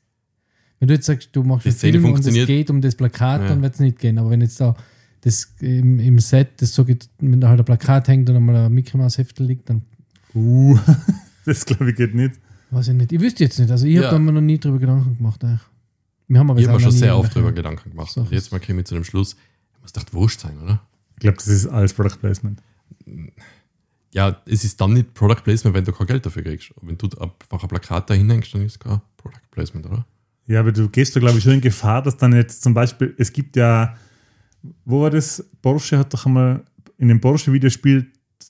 [0.78, 3.48] wenn du jetzt sagst, du machst einen Film und es geht um das Plakat, Ja.
[3.48, 4.16] dann wird es nicht gehen.
[4.18, 4.74] Aber wenn jetzt da
[5.20, 8.56] das im, im Set, das so geht, wenn da halt ein Plakat hängt und einmal
[8.56, 9.82] ein Mickey Mouse Heftel liegt, dann
[10.34, 10.78] Uh,
[11.44, 12.40] das glaube ich geht nicht.
[12.70, 13.12] weiß ich nicht.
[13.12, 13.70] Ich wüsste jetzt nicht.
[13.70, 14.04] Also ich Ja.
[14.04, 15.44] habe da mir noch nie drüber Gedanken gemacht.
[15.44, 15.60] Eigentlich.
[16.28, 18.10] Wir haben aber Ich habe mir schon sehr oft darüber Gedanken gemacht.
[18.12, 18.22] So.
[18.22, 19.36] Und jetzt mal käme ich zu dem Schluss,
[19.82, 20.80] muss doch wurscht sein, oder?
[21.16, 22.60] Ich glaube, das ist alles Product Placement.
[24.14, 26.70] Ja, es ist dann nicht Product Placement, wenn du kein Geld dafür kriegst.
[26.76, 30.06] Und wenn du einfach ein Plakat dahin hängst, dann ist es kein Product Placement, oder?
[30.46, 33.14] Ja, aber du gehst da, glaube ich, schon in Gefahr, dass dann jetzt zum Beispiel,
[33.18, 33.96] es gibt ja,
[34.84, 35.44] wo war das?
[35.60, 36.64] Porsche hat doch einmal
[36.98, 38.06] in dem Porsche-Videospiel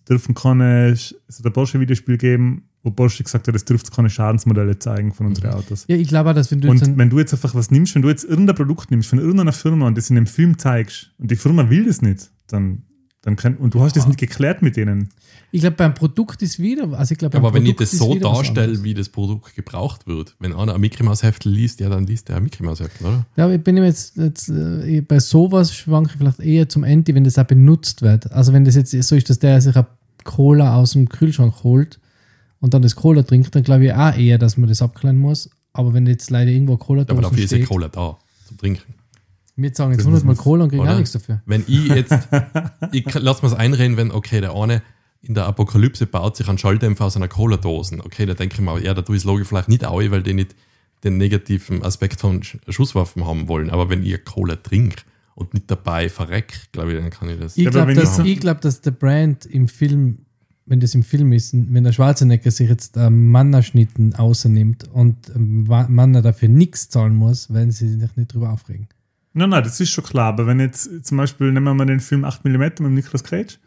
[0.09, 4.79] dürfen keine, es hat ein Porsche-Videospiel geben, wo Porsche gesagt hat, es dürfte keine Schadensmodelle
[4.79, 5.87] zeigen von unseren Autos.
[5.89, 7.95] Ja, ich glaube auch, dass wenn du jetzt Und wenn du jetzt einfach was nimmst,
[7.95, 11.11] wenn du jetzt irgendein Produkt nimmst von irgendeiner Firma und das in einem Film zeigst
[11.19, 12.83] und die Firma will das nicht, dann,
[13.25, 15.09] dann kann, und du hast das nicht geklärt mit denen.
[15.51, 17.99] ich glaube, beim Produkt ist wieder, also ich glaube, beim Aber wenn ich das ist
[17.99, 21.81] so was darstelle, wie das Produkt gebraucht wird, wenn einer ein Mickey Mouse Heftel liest,
[21.81, 23.27] ja, dann liest er ein Mickey Mouse Heftel, oder?
[23.37, 27.15] Ja, aber ich bin jetzt, jetzt äh, bei sowas schwanke ich vielleicht eher zum Ende,
[27.15, 28.31] wenn das auch benutzt wird.
[28.31, 29.87] Also wenn das jetzt so ist, dass der sich eine
[30.25, 31.99] Cola aus dem Kühlschrank holt
[32.61, 35.49] und dann das Cola trinkt, dann glaube ich auch eher, dass man das abklären muss.
[35.73, 38.19] Aber wenn jetzt leider irgendwo Cola Ja, aber Dosen dafür ist ja steht, Cola da,
[38.47, 38.94] zum Trinken.
[39.57, 41.43] Wir sagen jetzt Das 100 Mal Cola und kriegen auch nichts dafür.
[41.47, 42.13] Wenn ich jetzt,
[42.93, 44.83] ich lass mir es einreden, wenn, okay, der eine
[45.23, 48.01] in der Apokalypse baut sich einen Schalldämpfer aus einer Cola-Dosen.
[48.03, 50.23] Okay, da denke ich mir, ja, da tue ich das Logo vielleicht nicht aus, weil
[50.23, 50.55] die nicht
[51.03, 53.71] den negativen Aspekt von Sch- Schusswaffen haben wollen.
[53.71, 55.03] Aber wenn ich Cola trinke
[55.35, 57.57] und nicht dabei verreck, glaube ich, dann kann ich das.
[57.57, 60.19] Ich glaube, dass, ich- glaub, dass der Brand im Film,
[60.67, 65.65] wenn das im Film ist, wenn der Schwarzenegger sich jetzt äh, Mannerschnitten außernimmt und ähm,
[65.65, 68.89] Manner dafür nichts zahlen muss, werden sie sich nicht drüber aufregen.
[69.35, 70.29] Nein, nein, das ist schon klar.
[70.29, 73.59] Aber wenn jetzt zum Beispiel, nehmen wir mal den Film 8mm mit Nicolas Cage,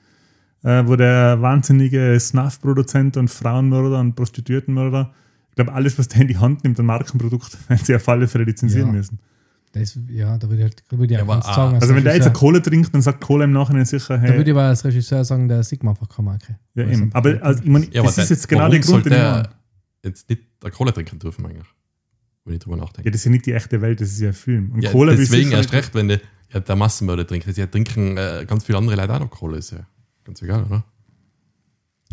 [0.63, 5.13] äh, wo der wahnsinnige Snuff-Produzent und Frauenmörder und Prostituiertenmörder,
[5.49, 8.27] ich glaube, alles, was der in die Hand nimmt, ein Markenprodukt, werden sie auf alle
[8.27, 8.93] Fälle lizenzieren Ja.
[8.93, 9.19] müssen.
[9.73, 11.81] Das, ja, da würde ich, halt, würde ich Ja, auch aber, ganz sagen, ah, als
[11.83, 14.33] Also wenn der jetzt eine Cola trinkt, dann sagt Cola im Nachhinein sicher, da würde
[14.33, 16.57] hey, ich aber als Regisseur sagen, der Sigma einfach keine Marke.
[16.75, 17.13] ja, es eben.
[17.13, 19.19] Aber also, ich meine, Ja, aber das ist der- jetzt genau der Grund, den ich
[19.19, 19.49] er
[20.03, 21.67] jetzt nicht eine Cola trinken dürfen, eigentlich?
[22.47, 23.07] Wenn ich drüber nachdenke.
[23.07, 24.71] Ja, das ist ja nicht die echte Welt, das ist ja ein Film.
[24.71, 26.21] Und Ja, Cola deswegen erst recht, wenn der,
[26.53, 27.45] ja, der Massenmörder trinkt.
[27.57, 29.85] Ja, trinken äh, ganz viele andere Leute auch noch Cola, ist ja
[30.23, 30.83] ganz egal, oder?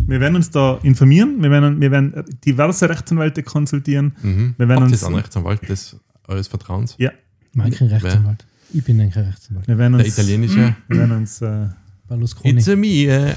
[0.07, 4.12] Wir werden uns da informieren, wir werden, wir werden diverse Rechtsanwälte konsultieren.
[4.23, 4.55] Mhm.
[4.59, 6.97] Wir werden Habt uns- einen Rechtsanwalt des eures Vertrauens?
[6.99, 7.12] Ja,
[7.53, 8.44] Markenrechtsanwalt.
[8.73, 9.68] Ich bin ein Rechtsanwalt.
[9.68, 10.75] Wir werden Der uns, italienische.
[10.88, 11.68] wir werden uns äh,
[12.09, 12.55] Berlusconi.
[12.59, 13.05] It's a me.
[13.07, 13.35] äh.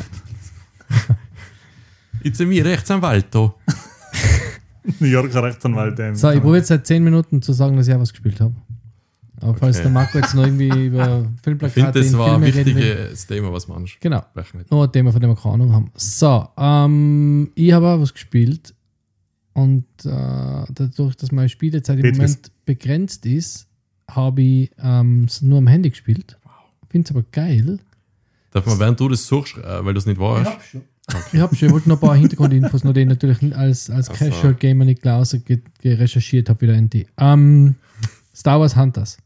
[2.24, 3.60] It's a me, Rechtsanwalto.
[5.00, 6.00] New Yorker Rechtsanwalt.
[6.00, 8.40] ähm, So, ich probiere jetzt seit 10 Minuten zu sagen, dass ich auch was gespielt
[8.42, 8.54] habe.
[9.40, 9.84] Aber falls Okay.
[9.84, 12.76] der Marco jetzt noch irgendwie über Ich finde, Filmplakate das in war ein Filme will.
[12.76, 14.18] wichtiges Thema, was man Genau.
[14.18, 14.66] ansprechen will.
[14.72, 15.92] Noch ein Thema, von dem wir keine Ahnung haben.
[15.96, 18.74] So, ähm, ich habe auch was gespielt.
[19.54, 22.12] Und äh, dadurch, dass meine Spielezeit im.
[22.12, 23.68] Moment begrenzt ist,
[24.10, 26.38] habe ich ähm, es nur am Handy gespielt.
[26.90, 27.80] Finde es aber geil.
[28.52, 30.20] Darf man, während du das suchst, äh, weil du es nicht
[31.08, 33.90] weißt, Ich habe schon, ich wollte noch ein paar Hintergrundinfos, noch die ich natürlich als,
[33.90, 34.10] als.
[34.10, 35.26] Casual Gamer nicht klar
[35.84, 37.08] recherchiert habe, wieder in die.
[37.18, 37.76] Ähm,
[38.36, 39.18] Star Wars Hunters.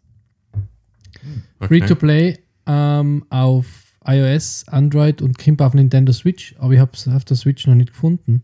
[1.60, 3.66] Free to play ähm, auf
[4.06, 7.76] iOS, Android und kommt auf Nintendo Switch, aber ich habe es auf der Switch noch
[7.76, 8.42] nicht gefunden.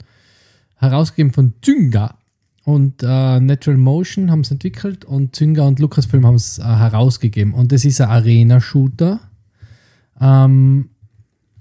[0.76, 2.16] Herausgegeben von Zynga
[2.64, 7.54] und äh, Natural Motion haben es entwickelt und Zynga und Lucasfilm haben es äh, herausgegeben.
[7.54, 9.20] Und das ist ein Arena-Shooter
[10.20, 10.90] ähm,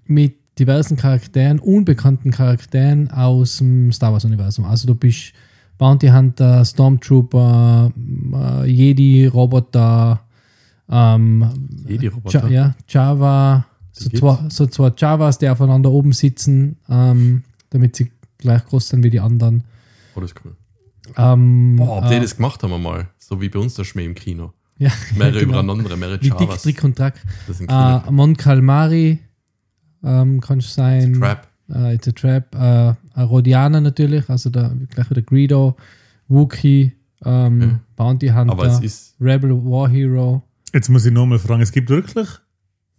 [0.04, 4.64] mit diversen Charakteren, unbekannten Charakteren aus dem Star Wars-Universum.
[4.64, 5.33] Also du bist
[5.79, 7.92] Bounty Hunter, Stormtrooper,
[8.33, 10.21] äh, Jedi-Roboter,
[10.90, 11.51] ähm,
[11.87, 12.49] Jedi-Roboter?
[12.49, 17.97] Ja, ja, Java, so Die zwei, so zwei Javas, die aufeinander oben sitzen, ähm, damit
[17.97, 19.64] sie gleich groß sind wie die anderen.
[20.14, 20.57] Oh, das ist cool.
[21.16, 23.09] Ähm, Boah, ob die äh, das gemacht haben einmal.
[23.19, 24.53] So wie bei uns der Schmäh im Kino.
[24.79, 25.61] ja, Mehrere genau.
[25.61, 26.62] übereinander, mehrere Wie Dick, Javas.
[26.62, 27.21] Trick und Track.
[27.47, 28.11] Das sind Äh.
[28.11, 29.19] Mon Calmari
[30.02, 31.14] ähm, kann es sein.
[31.14, 31.46] Trap.
[31.72, 32.54] Äh, It's a Trap.
[32.54, 32.59] Äh,
[33.18, 35.76] ein Rodianer natürlich, also der, gleich wieder Greedo,
[36.28, 36.92] Wookie,
[37.24, 37.80] ähm, Ja.
[37.96, 39.14] Bounty Hunter, Aber es ist.
[39.20, 40.42] Rebel War Hero.
[40.72, 42.28] Jetzt muss ich nochmal fragen, es gibt wirklich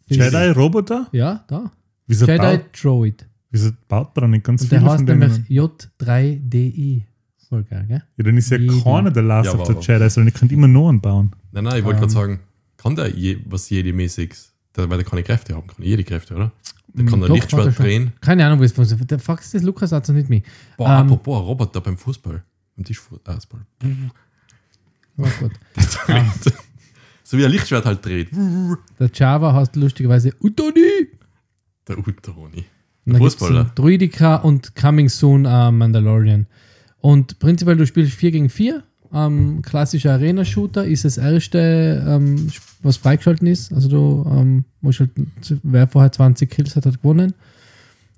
[0.07, 1.07] Jedi-Roboter?
[1.12, 1.71] Ja, da.
[2.07, 3.27] Wieso, Jedi Droid.
[3.51, 5.19] wieso baut man da nicht ganz Und der viele heißt von denen?
[5.19, 7.01] nämlich J3DI.
[7.49, 8.03] Voll geil, gell?
[8.17, 8.81] Ja, dann ist ja Jedi.
[8.81, 11.31] keiner der Last Ja, of the Jedi, sondern ich könnte immer nur einen bauen.
[11.51, 12.01] Nein, nein, ich wollte Ähm.
[12.01, 12.39] gerade sagen,
[12.77, 14.51] kann der je, was Jedi-mäßiges?
[14.77, 15.83] Der, weil der keine Kräfte haben kann.
[15.83, 16.51] Jede Kräfte, oder?
[16.93, 18.13] Der kann ein doch, Lichtschwert er drehen.
[18.21, 19.11] Keine Ahnung, wie es funktioniert.
[19.11, 20.41] Der Fax ist Lukas hat es nicht mehr.
[20.77, 21.05] Boah, Ähm.
[21.07, 22.43] apropos, Roboter beim Fußball.
[22.77, 23.37] Am Tischfußball.
[25.17, 25.51] Oh gut.
[27.23, 28.29] so wie ein Lichtschwert halt dreht.
[28.99, 31.07] Der Java heißt lustigerweise Utoni.
[31.87, 32.65] Der Utoni.
[33.05, 33.61] Gibt's Fußballer.
[33.61, 36.45] einen Druidika und Coming Soon äh, Mandalorian.
[36.99, 38.83] Und prinzipiell, du spielst 4 gegen 4.
[39.13, 42.48] Ähm, klassischer Arena-Shooter ist das erste, ähm,
[42.84, 43.72] was freigeschalten ist.
[43.74, 45.12] Also du ähm, musst halt,
[45.63, 47.34] wer vorher 20 Kills hat, hat gewonnen.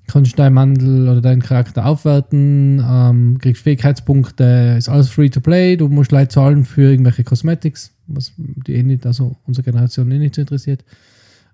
[0.07, 5.77] Kannst deinen Mandel oder deinen Charakter aufwerten, ähm, kriegst Fähigkeitspunkte, ist alles free to play.
[5.77, 10.17] Du musst Leute zahlen für irgendwelche Cosmetics, was die eh nicht, also unsere Generation eh
[10.17, 10.83] nicht so interessiert.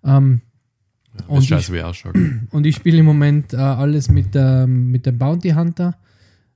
[0.06, 0.40] Ähm,
[1.18, 1.50] Das Und ich-
[2.52, 5.96] und ich spiele im Moment äh, alles mit, ähm, mit dem Bounty Hunter,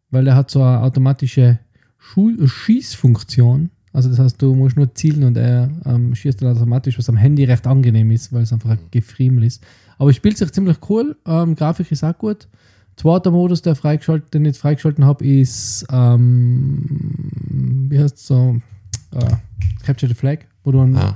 [0.09, 1.59] weil er hat so eine automatische
[1.99, 3.69] Schu Schießfunktion.
[3.91, 7.17] Also das heißt, du musst nur zielen und er ähm, schießt dann automatisch, was am
[7.17, 9.63] Handy recht angenehm ist, weil es einfach ein Gefriemel ist.
[9.97, 11.17] Aber es spielt sich ziemlich cool.
[11.25, 12.47] Ähm, Grafik ist auch gut.
[12.95, 18.61] Zweiter Modus, der freigeschaltet, den ich jetzt freigeschalten habe, ist ähm, wie heißt so
[19.11, 19.35] äh,
[19.83, 21.15] Capture the Flag, wo du einen, Ah,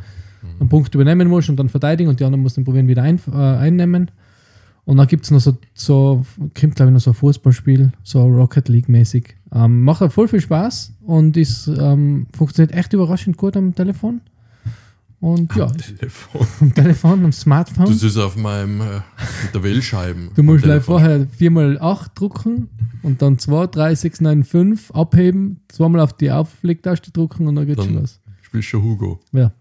[0.59, 3.19] einen Punkt übernehmen musst und dann verteidigen und die anderen musst du probieren wieder ein,
[3.31, 4.11] äh, einnehmen.
[4.85, 6.25] Und dann gibt es noch so, so
[6.59, 9.35] kommt glaube ich noch so ein Fußballspiel, so Rocket League mäßig.
[9.53, 14.21] Ähm, macht halt voll viel Spaß und ist, ähm, funktioniert echt überraschend gut am Telefon.
[15.21, 16.45] Und ja, ist Telefon.
[16.59, 17.85] am Telefon, am Smartphone.
[17.85, 18.95] Das ist auf meinem äh,
[19.45, 20.31] mit der Wählscheiben.
[20.35, 22.67] Du musst am gleich vorher 4x8 drucken
[23.03, 27.65] und dann 2, 3, 6, 9, 5 abheben, zweimal auf die Auflegtaste drücken und dann
[27.65, 28.19] geht's Dann- schon los.
[28.41, 29.21] Spielst schon Hugo.
[29.31, 29.53] Ja.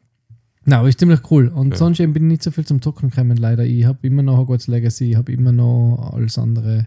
[0.64, 1.48] Na, aber ist ziemlich cool.
[1.48, 1.76] Und Ja.
[1.76, 3.64] sonst eben bin ich nicht so viel zum Zocken gekommen, leider.
[3.64, 6.86] Ich habe immer noch Hogwarts Legacy, ich habe immer noch alles andere.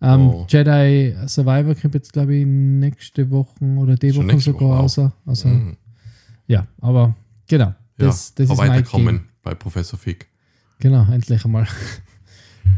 [0.00, 0.46] Ähm, Oh.
[0.48, 5.00] Jedi Survivor kommt jetzt, glaube ich, nächste Woche oder die Schon Woche sogar Woche raus.
[5.26, 5.76] Also, Mhm.
[6.46, 7.14] ja, aber
[7.48, 7.66] genau.
[7.66, 10.28] Ja, Das, das aber ist weiterkommen bei Professor Fick.
[10.78, 11.66] Genau, endlich einmal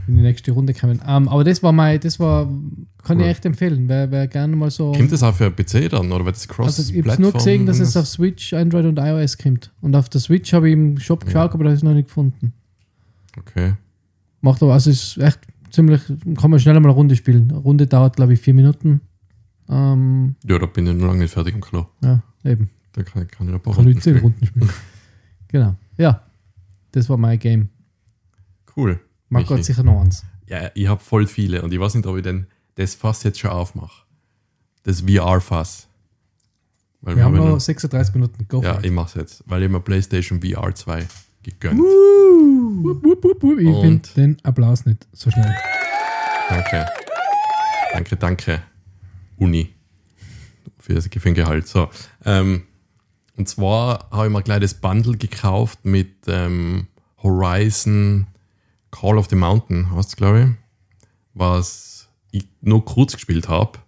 [0.06, 1.00] in die nächste Runde kommen.
[1.06, 2.46] Ähm, aber das war mein, das war,
[3.04, 3.24] kann Cool.
[3.24, 3.88] ich echt empfehlen.
[3.88, 4.92] Wer, wer gerne mal so.
[4.92, 7.66] Kommt das auch für PC dann oder wird das cross Also ich habe nur gesehen,
[7.66, 9.72] dass es auf Switch, Android und iOS kommt.
[9.80, 12.08] Und auf der Switch habe ich im Shop geschaut, aber da ist es noch nicht
[12.08, 12.52] gefunden.
[13.38, 13.74] Okay.
[14.40, 16.00] Macht aber, also ist echt ziemlich,
[16.36, 17.50] kann man schnell mal eine Runde spielen.
[17.50, 19.00] Eine Runde dauert, glaube ich, vier Minuten.
[19.68, 21.86] Ähm, Ja, da bin ich noch lange nicht fertig im Klo.
[22.02, 22.70] ja, eben.
[22.92, 24.32] Da kann, kann ich ein paar Kann Runden ich zehn spielen.
[24.32, 24.70] Runden spielen.
[25.48, 25.74] genau.
[25.96, 26.22] Ja,
[26.90, 27.68] das war mein Game.
[28.76, 28.98] Cool.
[29.30, 30.24] Marco hat sicher noch eins.
[30.46, 33.38] Ja, ich habe voll viele und ich weiß nicht, ob ich denn das Fass jetzt
[33.38, 34.04] schon aufmache.
[34.82, 35.86] Das VR-Fass.
[37.00, 38.46] Weil Wir haben noch 36 Minuten.
[38.48, 41.06] Go Ja, ich mach's jetzt, weil ich mir PlayStation VR 2
[41.42, 41.78] gegönnt.
[41.78, 43.58] Wup, wup, wup, wup.
[43.58, 45.54] Ich finde den Applaus nicht so schnell.
[46.48, 46.86] Danke.
[47.92, 48.62] Danke, danke.
[49.36, 49.70] Uni.
[50.78, 51.68] Für das Gehalt.
[51.68, 51.88] So.
[52.24, 52.64] Ähm,
[53.36, 56.88] Und zwar habe ich mir gleich das Bundle gekauft mit ähm,
[57.22, 58.26] Horizon
[58.90, 60.46] Call of the Mountain, heißt es, glaube ich,
[61.34, 63.78] was ich nur kurz gespielt habe.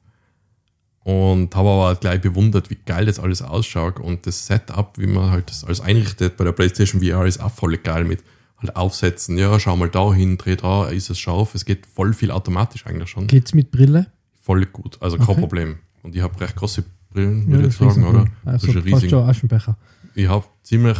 [1.04, 3.98] Und habe aber gleich bewundert, wie geil das alles ausschaut.
[3.98, 7.50] Und das Setup, wie man halt das alles einrichtet bei der PlayStation VR, ist auch
[7.50, 8.22] voll geil mit
[8.58, 9.36] halt aufsetzen.
[9.36, 11.56] Ja, schau mal da hin, dreh da, ist es scharf.
[11.56, 13.26] Es geht voll viel automatisch eigentlich schon.
[13.26, 14.06] Geht's mit Brille?
[14.40, 15.40] Voll gut, also kein Okay.
[15.40, 15.78] Problem.
[16.04, 18.20] Und ich habe recht große Brillen, Ja, würde ich sagen, oder?
[18.20, 18.30] riesencool.
[18.44, 19.10] Das Also ist riesig.
[19.10, 19.76] schon Aschenbecher.
[20.14, 20.98] Ich habe ziemlich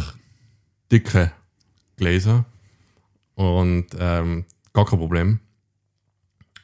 [0.91, 1.31] dicke
[1.95, 2.43] Gläser
[3.35, 5.39] und ähm, gar kein Problem.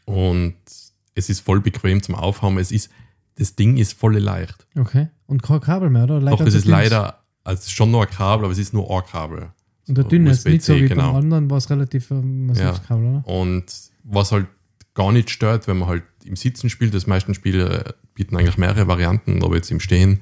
[0.06, 0.56] Und
[1.16, 2.58] es ist voll bequem zum Aufhaben.
[2.58, 2.90] Es ist,
[3.36, 4.66] das Ding ist voll leicht.
[4.76, 5.10] Okay.
[5.28, 6.20] Und kein Kabel mehr, oder?
[6.20, 8.74] Doch, Leider es ist leider, also es ist schon nur ein Kabel, aber es ist
[8.74, 9.52] nur ein Kabel.
[9.88, 11.14] Und der dünne ist nicht so wie genau.
[11.14, 12.84] beim anderen, war es relativ ähm, massives Ja.
[12.88, 13.28] Kabel, oder?
[13.28, 13.66] Und
[14.04, 14.48] was halt
[14.94, 18.88] gar nicht stört, wenn man halt im Sitzen spielt, das meisten Spiele bieten eigentlich mehrere
[18.88, 20.22] Varianten, ob jetzt im Stehen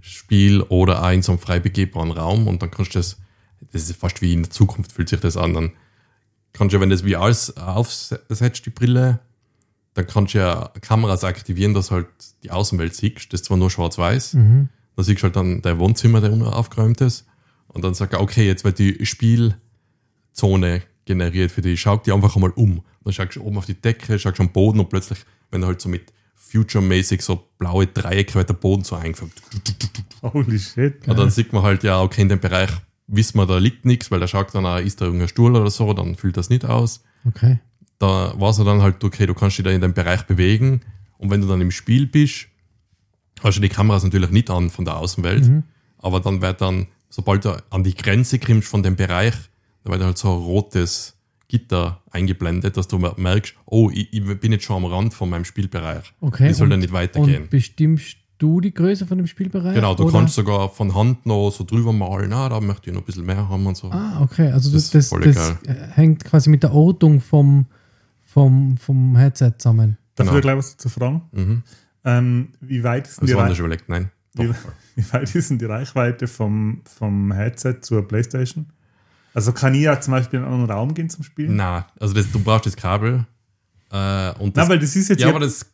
[0.00, 3.18] Spiel oder auch in so einem frei begehbaren Raum und dann kannst du das,
[3.72, 5.72] das ist fast wie in der Zukunft fühlt sich das an, dann
[6.52, 7.20] kannst du, wenn das VR
[7.66, 9.20] aufsetzt, die Brille,
[9.94, 12.06] dann kannst du ja Kameras aktivieren, dass halt
[12.42, 14.68] die Außenwelt siehst, das ist zwar nur schwarz-weiß, Mhm.
[14.96, 17.26] dann siehst du halt dann dein Wohnzimmer, der unaufgeräumt ist.
[17.68, 21.80] Und dann sagt er, okay, jetzt wird die Spielzone generiert für dich.
[21.80, 22.82] Schau die einfach einmal um.
[23.04, 25.20] Dann schaust du oben auf die Decke, schaust am Boden und plötzlich,
[25.50, 29.40] wenn du halt so mit Future-mäßig so blaue Dreiecke wird der Boden so eingefärbt.
[30.22, 31.06] Holy shit.
[31.06, 32.70] Und dann sieht man halt, ja, okay, in dem Bereich
[33.12, 35.70] wissen wir, da liegt nichts, weil der schaut dann, auch, ist da irgendein Stuhl oder
[35.70, 37.02] so, dann füllt das nicht aus.
[37.26, 37.58] Okay.
[37.98, 40.80] Da war es dann halt, okay, du kannst dich da in dem Bereich bewegen
[41.18, 42.46] und wenn du dann im Spiel bist,
[43.42, 45.62] hast du die Kameras natürlich nicht an von der Außenwelt, Mhm.
[45.98, 49.34] aber dann wird dann, sobald du an die Grenze kommst von dem Bereich,
[49.84, 51.16] da wird halt so ein rotes
[51.48, 55.44] Gitter eingeblendet, dass du merkst, oh, ich, ich bin jetzt schon am Rand von meinem
[55.44, 56.12] Spielbereich.
[56.20, 56.50] Okay.
[56.50, 57.42] Ich soll und, dann nicht weitergehen.
[57.42, 59.74] Und bestimmst du die Größe von dem Spielbereich?
[59.74, 60.12] Genau, du oder?
[60.12, 63.24] kannst sogar von Hand noch so drüber malen, ah, da möchte ich noch ein bisschen
[63.26, 63.90] mehr haben und so.
[63.90, 64.50] Ah, okay.
[64.50, 65.54] Also Das das, das, das,
[65.94, 67.66] hängt quasi mit der Ortung vom,
[68.26, 69.96] vom, vom Headset zusammen.
[70.16, 70.38] Darf Genau.
[70.38, 71.22] ich da gleich was dazu fragen?
[71.32, 71.62] Mhm.
[72.04, 74.10] Ähm, wie, weit ist denn Das die war Rei- anders überlegt, nein.
[74.34, 74.54] wie, Doch.
[74.96, 78.66] wie weit ist denn die Reichweite vom, vom Headset zur Playstation?
[79.34, 81.54] Also kann ich ja zum Beispiel in einen anderen Raum gehen zum Spielen?
[81.56, 83.26] Na, also das, du brauchst das Kabel.
[83.92, 85.69] Äh, und das, Nein, weil das ist jetzt ja, aber das,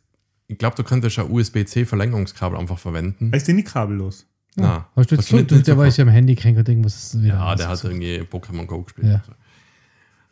[0.47, 3.31] ich glaube, du könntest ein USB-C-Verlängerungskabel einfach verwenden.
[3.33, 4.25] ist die nicht kabellos.
[4.55, 6.09] Na, Hast du jetzt hast du so, nicht- du, nicht der so war ja am
[6.09, 7.35] Handy kränkt oder irgendwas wieder.
[7.35, 8.01] ja, der hat ausgesucht.
[8.01, 9.07] irgendwie Pokémon Go gespielt.
[9.07, 9.21] Ja.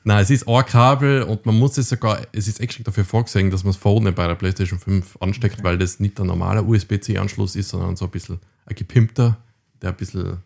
[0.04, 3.50] Nein, es ist ein Kabel und man muss es sogar, es ist extra dafür vorgesehen,
[3.52, 7.56] dass man es vorne bei der PlayStation 5 ansteckt, weil das nicht der normale USB-C-Anschluss
[7.56, 9.38] ist, sondern so ein bisschen ein gepimpter,
[9.82, 10.38] der ein bisschen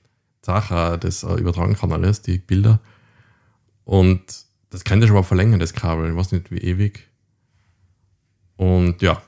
[0.41, 2.79] Sache das äh, übertragen kann, alles, die Bilder.
[3.83, 4.21] Und
[4.69, 6.09] das kann ich aber verlängern, das Kabel.
[6.09, 7.07] Ich weiß nicht, wie ewig.
[8.55, 9.21] Und ja.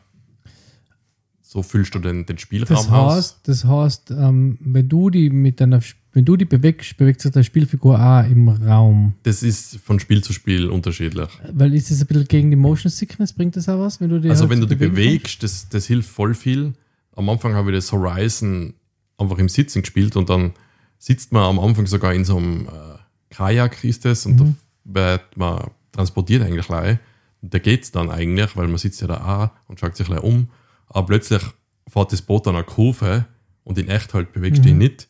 [1.54, 3.16] So füllst du den, den Spielraum Das aus.
[3.18, 5.82] heißt, das heißt ähm, wenn du die mit deiner,
[6.14, 9.16] wenn du die bewegst, bewegt sich deine Spielfigur auch im Raum.
[9.24, 11.28] Das ist von Spiel zu Spiel unterschiedlich.
[11.52, 14.22] Weil ist das ein bisschen gegen die Motion Sickness, bringt das auch was, wenn du
[14.22, 16.72] die Also halt wenn du bewegen bewegst, das, das hilft voll viel.
[17.18, 18.74] Am Anfang habe ich das Horizon
[19.18, 20.54] einfach im Sitzen gespielt und dann
[21.00, 22.72] sitzt man am Anfang sogar in so einem äh,
[23.30, 24.56] Kajak, ist das, und Mhm.
[24.86, 26.98] da wird man transportiert eigentlich gleich.
[27.42, 30.08] Und da geht es dann eigentlich, weil man sitzt ja da auch und schaut sich
[30.08, 30.48] gleich um.
[30.93, 31.41] Aber plötzlich
[31.88, 33.25] fährt das Boot an einer Kurve
[33.63, 34.77] und in echt halt bewegst du Mhm.
[34.77, 35.08] nicht.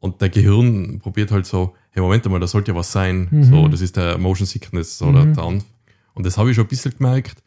[0.00, 3.28] Und der Gehirn probiert halt so, hey, Moment mal, da sollte ja was sein.
[3.30, 3.44] Mhm.
[3.44, 5.34] So, das ist der Motion Sickness oder Mhm.
[5.34, 5.64] der Anf
[6.14, 7.42] Und das habe ich schon ein bisschen gemerkt.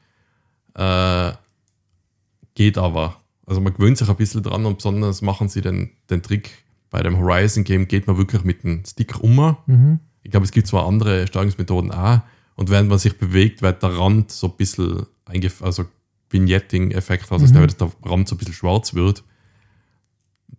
[0.74, 1.32] Äh,
[2.56, 3.18] geht aber.
[3.46, 6.50] Also man gewöhnt sich ein bisschen dran und besonders machen sie den, den Trick
[6.90, 9.56] bei dem Horizon Game, geht man wirklich mit dem Stick um.
[9.68, 10.00] Mhm.
[10.24, 12.22] Ich glaube, es gibt zwar andere Steuerungsmethoden auch.
[12.56, 15.06] Und während man sich bewegt, wird der Rand so ein bisschen
[15.62, 15.86] also
[16.30, 17.64] Vignetting-Effekt hat, also Mhm.
[17.68, 19.24] dass der Rand so ein bisschen schwarz wird.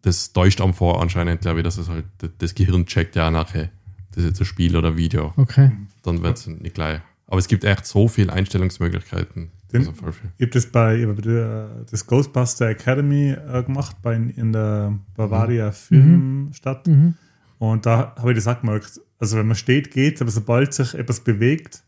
[0.02, 2.04] Das täuscht am vor anscheinend, glaube ich, dass es halt
[2.38, 3.70] das Gehirn checkt ja auch nachher,
[4.12, 5.32] das ist jetzt ein Spiel oder Video.
[5.36, 5.72] Okay.
[6.02, 7.00] Dann wird es nicht gleich.
[7.26, 9.50] Aber es gibt echt so viele Einstellungsmöglichkeiten.
[9.72, 10.30] Den- Also voll viel.
[10.38, 14.98] Ich habe das bei ich hab der- das Ghostbuster Academy äh, gemacht bei, in der
[15.14, 16.86] Bavaria Filmstadt.
[16.86, 17.14] Mhm.
[17.58, 19.00] Und da habe ich das auch gemerkt.
[19.18, 21.82] Also wenn man steht, geht aber sobald sich etwas bewegt,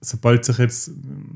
[0.00, 0.90] sobald sich jetzt,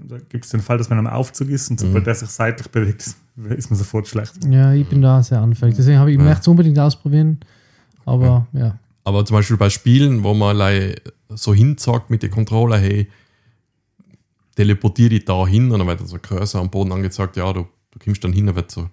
[0.08, 2.08] da gibt es den Fall, dass man am Aufzug ist und sobald Mhm.
[2.08, 3.14] er sich seitlich bewegt,
[3.56, 4.32] ist, man sofort schlecht.
[4.50, 5.76] Ja, ich bin da sehr anfällig.
[5.76, 6.28] Deswegen habe ich, ich Ja.
[6.28, 7.38] möchte es unbedingt ausprobieren.
[8.06, 8.78] Aber ja.
[9.04, 10.94] Aber zum Beispiel bei Spielen, wo man
[11.30, 13.08] so hinzagt mit den Controller, hey,
[14.56, 17.52] teleportier dich da hin und dann wird dann so ein Cursor am Boden angezeigt, ja,
[17.52, 18.88] du, du kommst dann hin, dann wird so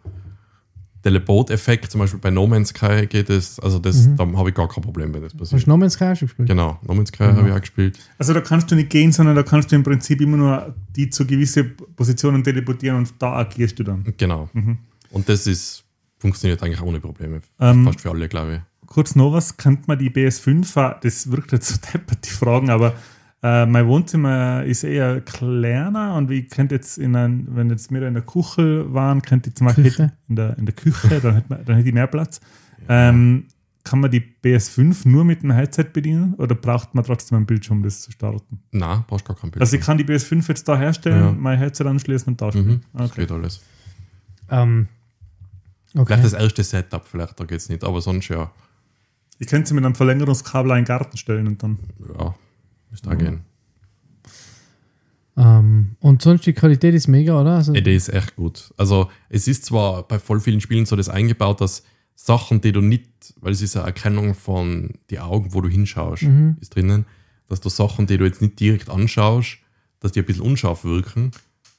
[1.07, 4.15] Teleport-Effekt, zum Beispiel bei No Man's Sky geht es, also das, Mhm.
[4.17, 5.65] da habe ich gar kein Problem, wenn das Hast passiert.
[5.65, 6.47] du No Man's Sky schon gespielt?
[6.49, 7.37] Genau, No Man's Sky Genau.
[7.37, 7.97] habe ich auch gespielt.
[8.17, 11.09] Also da kannst du nicht gehen, sondern da kannst du im Prinzip immer nur die
[11.09, 14.05] zu gewissen Positionen teleportieren und da agierst du dann.
[14.17, 14.49] Genau.
[14.53, 14.77] Mhm.
[15.11, 15.83] Und das ist
[16.19, 17.41] funktioniert eigentlich ohne Probleme.
[17.59, 18.87] Ähm, Fast für alle, glaube ich.
[18.87, 22.93] Kurz noch was, könnte man die BS5, das wirkt jetzt so deppert, die Fragen, aber
[23.43, 28.07] äh, mein Wohnzimmer ist eher kleiner und ich könnte jetzt in ein, wenn jetzt wir
[28.07, 30.11] in der Küche waren, könnte ich zum Beispiel Küche?
[30.27, 32.39] in der, in der Küche, dann hätte, man, dann hätte ich mehr Platz.
[32.89, 33.45] Ähm,
[33.83, 37.77] kann man die BS5 nur mit dem Headset bedienen oder braucht man trotzdem einen Bildschirm,
[37.77, 38.59] um das zu starten?
[38.71, 39.61] Nein, brauchst gar kein Bild.
[39.61, 41.31] Also ich kann die BS5 jetzt da herstellen, Ja.
[41.31, 42.67] mein Headset anschließen und da spielen.
[42.67, 43.21] mhm, das Okay.
[43.21, 43.61] geht alles.
[44.49, 44.87] Ähm,
[45.93, 46.05] okay.
[46.05, 48.51] Vielleicht das erste Setup, vielleicht, da geht es nicht, aber sonst ja,
[49.39, 51.77] Ich könnte sie mit einem Verlängerungskabel in den Garten stellen und dann.
[52.19, 52.35] ja,
[52.91, 53.41] müsste auch gehen.
[55.35, 57.55] Ähm, und sonst die Qualität ist mega, oder?
[57.57, 58.73] Also, Ey, der ist echt gut.
[58.77, 61.83] Also, es ist zwar bei voll vielen Spielen so das eingebaut, dass
[62.15, 66.23] Sachen, die du nicht, weil es ist eine Erkennung von die Augen, wo du hinschaust,
[66.23, 66.57] Mhm.
[66.59, 67.05] ist drinnen,
[67.47, 69.59] dass du Sachen, die du jetzt nicht direkt anschaust,
[69.99, 71.31] dass die ein bisschen unscharf wirken,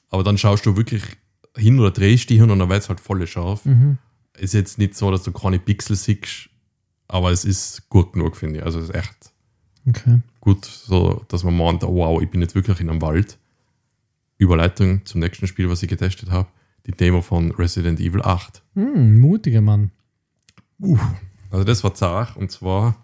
[0.09, 1.03] aber dann schaust du wirklich
[1.57, 3.65] hin oder drehst die hin und dann wird es halt voll scharf.
[3.65, 3.97] Mhm.
[4.37, 6.49] Ist jetzt nicht so, dass du keine Pixel siehst,
[7.09, 8.65] aber es ist gut genug, finde ich.
[8.65, 9.31] Also, es ist echt
[9.87, 10.19] Okay.
[10.39, 13.37] Gut, so dass man meint, oh, wow, ich bin jetzt wirklich in einem Wald.
[14.37, 16.47] Überleitung zum nächsten Spiel, was ich getestet habe,
[16.85, 18.63] die Demo von Resident Evil 8.
[18.75, 19.91] Hm, mutiger Mann.
[21.51, 22.95] Also das war zart und zwar,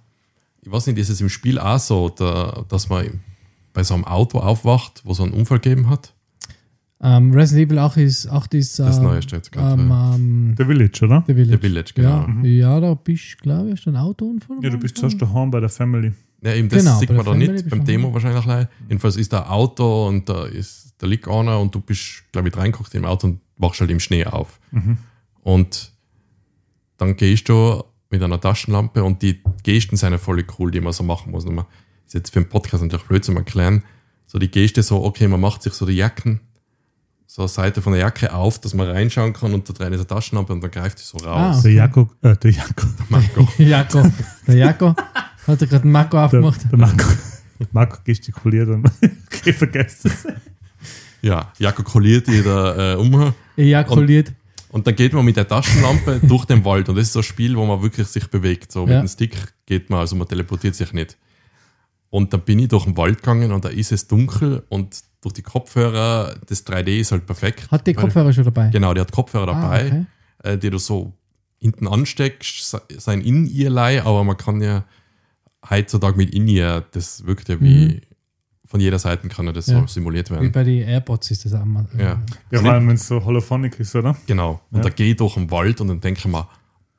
[0.61, 3.19] ich weiß nicht, ist es im Spiel auch so, da, dass man
[3.73, 6.13] bei so einem Auto aufwacht, wo so einen Unfall gegeben hat?
[7.01, 9.81] Ähm, Resident Evil 8 ist, 8 ist Das ähm, Neueste jetzt gerade.
[9.81, 11.23] ähm, ähm, The Village, oder?
[11.27, 11.51] The Village.
[11.51, 12.27] The Village, genau.
[12.43, 14.57] Ja, ja da bist du, glaube ich, hast du ein Autounfall.
[14.61, 16.13] Ja, du bist zuerst daheim bei der Family.
[16.41, 18.67] Ja, eben das Genau, sieht man der da nicht, beim Demo wahrscheinlich gleich.
[18.87, 22.49] Jedenfalls ist da ein Auto und da ist, da liegt einer und du bist, glaube
[22.49, 24.59] ich, reinguckst im Auto und wachst halt im Schnee auf.
[25.41, 25.91] Und
[26.97, 30.93] dann gehst du mit einer Taschenlampe und die Gesten sind ja voll cool, die man
[30.93, 31.45] so machen muss.
[31.45, 31.65] Und man,
[32.05, 33.83] ist jetzt für den Podcast natürlich blöd zum Erklären.
[34.27, 36.41] So die Geste so, okay, man macht sich so die Jacken,
[37.27, 39.99] so eine Seite von der Jacke auf, dass man reinschauen kann und da drin ist
[39.99, 41.57] eine Taschenlampe und dann greift die so raus.
[41.57, 41.61] Ah.
[41.61, 43.47] Der Jakob, äh, der Jakob, Marco.
[43.57, 44.11] Jako.
[44.47, 44.95] Der Jako
[45.47, 46.61] hat er gerade einen Marco der, aufgemacht.
[46.71, 47.05] der Marco,
[47.71, 48.85] Marco gestikuliert und
[49.33, 50.27] okay, vergesst es.
[51.21, 53.33] Ja, Jakob kolliert jeder äh, um.
[53.57, 54.33] Ejakuliert.
[54.69, 56.89] Und dann geht man mit der Taschenlampe durch den Wald.
[56.89, 58.71] Und das ist so ein Spiel, wo man wirklich sich bewegt.
[58.71, 58.99] So mit Ja.
[59.01, 61.17] dem Stick geht man, also man teleportiert sich nicht.
[62.09, 65.33] Und dann bin ich durch den Wald gegangen und da ist es dunkel und durch
[65.33, 67.69] die Kopfhörer, das 3D ist halt perfekt.
[67.71, 68.69] Hat die Kopfhörer schon dabei?
[68.69, 70.05] Genau, der hat Kopfhörer Ah, dabei, okay.
[70.53, 71.13] äh, die du so
[71.59, 74.85] hinten ansteckst, se- sein In-Ear-Lei, aber man kann ja
[75.69, 78.01] heutzutage mit In-Ear, das wirkt ja wie
[78.67, 79.81] von jeder Seite kann ja das Ja.
[79.81, 80.51] so simuliert Wie werden.
[80.51, 81.85] bei den AirPods ist das auch mal.
[81.97, 82.19] Ja.
[82.51, 84.17] Ja, vor allem, wenn es so holophonic ist, oder?
[84.25, 84.59] Genau.
[84.71, 84.83] Und Ja.
[84.83, 86.47] da gehe ich durch den Wald und dann denke ich mir,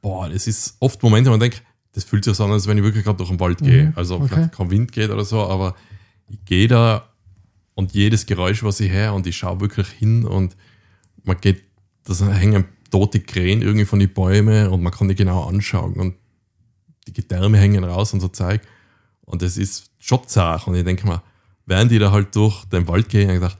[0.00, 2.78] boah, das ist oft Momente, wo man denkt, das fühlt sich so an, als wenn
[2.78, 3.86] ich wirklich gerade durch den Wald gehe.
[3.86, 4.28] Mhm, Also okay.
[4.28, 5.74] vielleicht kein Wind geht oder so, aber
[6.28, 7.08] ich gehe da
[7.74, 10.56] und jedes Geräusch, was ich höre, und ich schaue wirklich hin und
[11.24, 11.62] man geht,
[12.04, 16.14] da hängen tote Krähen irgendwie von den Bäumen und man kann die genau anschauen und
[17.06, 18.60] die Gedärme hängen raus und so Zeug.
[19.24, 20.66] Und das ist schon zart.
[20.68, 21.22] Und ich denke mir,
[21.66, 23.58] während die da halt durch den Wald gehen, habe ich gedacht,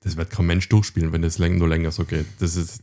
[0.00, 2.26] das wird kein Mensch durchspielen, wenn das nur länger so geht.
[2.38, 2.82] Das ist,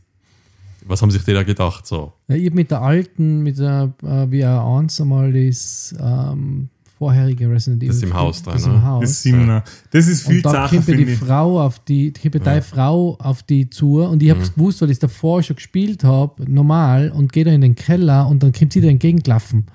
[0.84, 1.86] was haben sich die da gedacht?
[1.86, 7.48] So, Ja, ich habe mit der alten, mit der äh, VR1 einmal das ähm, vorherige
[7.48, 7.92] Resident Evil.
[7.94, 8.14] Das im.
[8.14, 8.74] Haus da, Das ne?
[8.74, 9.00] im Haus.
[9.02, 9.64] Das, Siebener.
[9.90, 11.18] das ist viel und da Sache, ja die ich.
[11.18, 12.60] Frau auf die, kommt ja Ja.
[12.60, 14.54] die Frau auf die zu und ich habe es Mhm.
[14.54, 18.26] gewusst, weil ich es davor schon gespielt habe, normal, und gehe da in den Keller
[18.28, 19.66] und dann kommt sie da entgegengelaufen.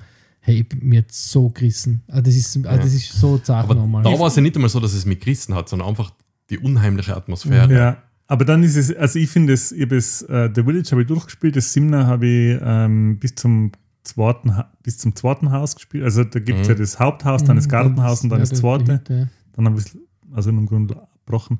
[0.48, 2.04] Hey, ich bin mir jetzt so gerissen.
[2.08, 4.02] Also das ist, also das ist so zart Aber nochmal.
[4.04, 6.12] da war es ja nicht einmal so, dass es mich gerissen hat, sondern einfach
[6.50, 7.74] die unheimliche Atmosphäre.
[7.74, 10.92] Ja, aber dann ist es, also ich finde es, ich habe es, äh, The Village
[10.92, 15.76] habe ich durchgespielt, das Simner habe ich ähm, bis zum zweiten, bis zum zweiten Haus
[15.76, 16.06] gespielt.
[16.06, 16.74] Also da gibt es Mhm.
[16.74, 18.46] ja das Haupthaus, dann das Gartenhaus und dann Mhm.
[18.46, 18.94] Ja, das zweite.
[18.94, 19.30] Hütte.
[19.52, 19.98] Dann habe ich es
[20.34, 21.60] also im Grunde abgebrochen.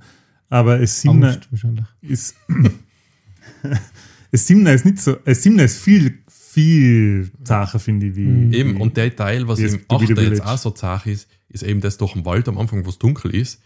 [0.50, 1.86] Aber es Simner Angst wahrscheinlich.
[2.04, 2.36] ist,
[4.32, 6.20] es Simner ist nicht so, es Simner ist viel,
[6.58, 8.26] viel Sache, finde ich, wie.
[8.26, 8.54] Mhm.
[8.54, 10.02] Eben, und der Teil, was Jetzt im die 8.
[10.10, 12.90] Video jetzt auch so zart ist, ist eben das durch den Wald am Anfang, wo
[12.90, 13.62] es dunkel ist.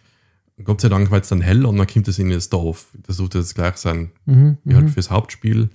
[0.63, 2.87] Gott sei Dank war es dann hell und dann kommt es in das Dorf.
[3.07, 4.89] Das sollte jetzt gleich sein, Mhm, wie halt mhm.
[4.89, 5.69] fürs Hauptspiel.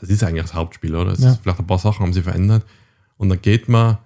[0.00, 1.12] Es ist eigentlich das Hauptspiel, oder?
[1.12, 1.32] Es Ja.
[1.32, 2.64] ist vielleicht ein paar Sachen haben sie verändert.
[3.18, 3.98] Und dann geht man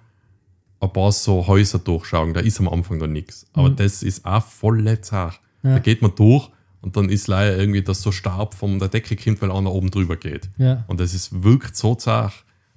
[0.81, 2.33] ein paar so Häuser durchschauen.
[2.33, 3.45] Da ist am Anfang noch nichts.
[3.53, 3.75] Aber Mhm.
[3.77, 5.39] das ist auch voll zart.
[5.63, 5.73] Ja.
[5.75, 6.49] Da geht man durch
[6.83, 9.89] und dann ist leider irgendwie, dass so Staub von der Decke kommt, weil einer oben
[9.89, 10.49] drüber geht.
[10.57, 10.83] Ja.
[10.87, 12.33] Und das ist wirkt so zart.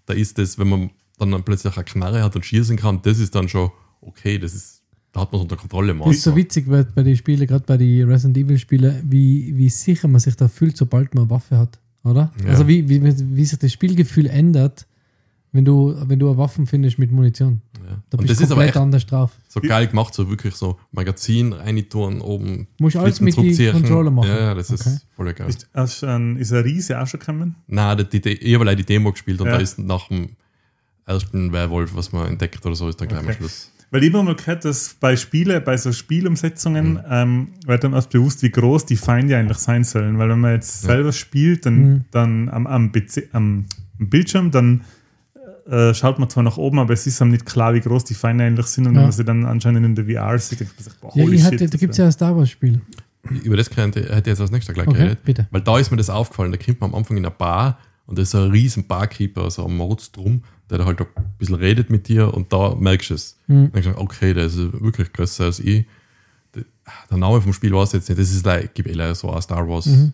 [0.07, 3.34] Da ist das, wenn man dann plötzlich eine Knarre hat und schießen kann, das ist
[3.34, 4.38] dann schon okay.
[4.38, 5.92] Das ist, da hat man es unter Kontrolle.
[5.92, 9.57] Das ist so witzig bei, bei den Spielen, gerade bei den Resident Evil Spielen, wie,
[9.57, 12.32] wie sicher man sich da fühlt, sobald man eine Waffe hat, oder?
[12.44, 12.50] Ja.
[12.50, 14.86] Also wie, wie, wie sich das Spielgefühl ändert,
[15.57, 17.61] wenn du, wenn du eine Waffen findest mit Munition.
[17.74, 18.02] Ja.
[18.11, 19.32] Da Und bist das du ist aber echt anders drauf.
[19.48, 22.66] so geil gemacht, so wirklich so Magazin reintun, oben.
[22.78, 23.72] Musst alles mit die zurückziehen.
[23.72, 24.28] Controller machen.
[24.28, 24.90] Ja, ja, das Okay.
[24.90, 25.48] ist voll geil.
[25.48, 27.54] Ist, hast ein, ist ein Riese auch schon gekommen?
[27.66, 29.54] Nein, die, die, ich habe leider die Demo gespielt und Ja.
[29.54, 30.30] da ist nach dem
[31.07, 33.38] ersten Werwolf, was man entdeckt oder so, ist dann gleich mal Okay.
[33.38, 33.72] Schluss.
[33.92, 37.00] Weil ich habe mal gehört, dass bei Spiele, bei so Spielumsetzungen, Mhm.
[37.09, 40.18] ähm, wird dann erst bewusst, wie groß die Feinde eigentlich sein sollen.
[40.18, 40.88] Weil wenn man jetzt Ja.
[40.88, 42.04] selber spielt, dann, Mhm.
[42.11, 42.90] dann am, am,
[43.32, 43.64] am
[43.98, 44.82] Bildschirm, dann
[45.69, 48.14] äh, schaut man zwar nach oben, aber es ist einem nicht klar, wie groß die
[48.14, 48.87] Feinde eigentlich sind.
[48.87, 48.99] Und Ja.
[49.01, 51.37] wenn man sie dann anscheinend in der VR sieht, denkt man sich, boah, Ja, holy
[51.37, 52.81] ich shit, hatte, da gibt es ja ein Star Wars-Spiel.
[53.43, 55.25] Über das könnte, hätte ich jetzt als nächstes gleich Okay, geredet.
[55.25, 55.49] bitte.
[55.51, 58.17] Weil da ist mir das aufgefallen, da kommt man am Anfang in eine Bar und
[58.19, 61.07] da ist so ein riesen Barkeeper, so ein Mordstrom, der da halt ein
[61.39, 63.37] bisschen redet mit dir und da merkst du es.
[63.49, 63.55] Mhm.
[63.55, 65.85] Dann denkst du, okay, der ist wirklich größer als ich.
[67.11, 69.31] Der Name vom Spiel weiß ich jetzt nicht, das ist like, gibt eh leider so
[69.33, 70.12] ein Star Wars Mhm.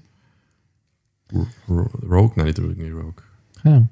[1.68, 3.14] Rogue, nein, nicht Rogue, nicht Rogue.
[3.62, 3.88] Keine Ahnung.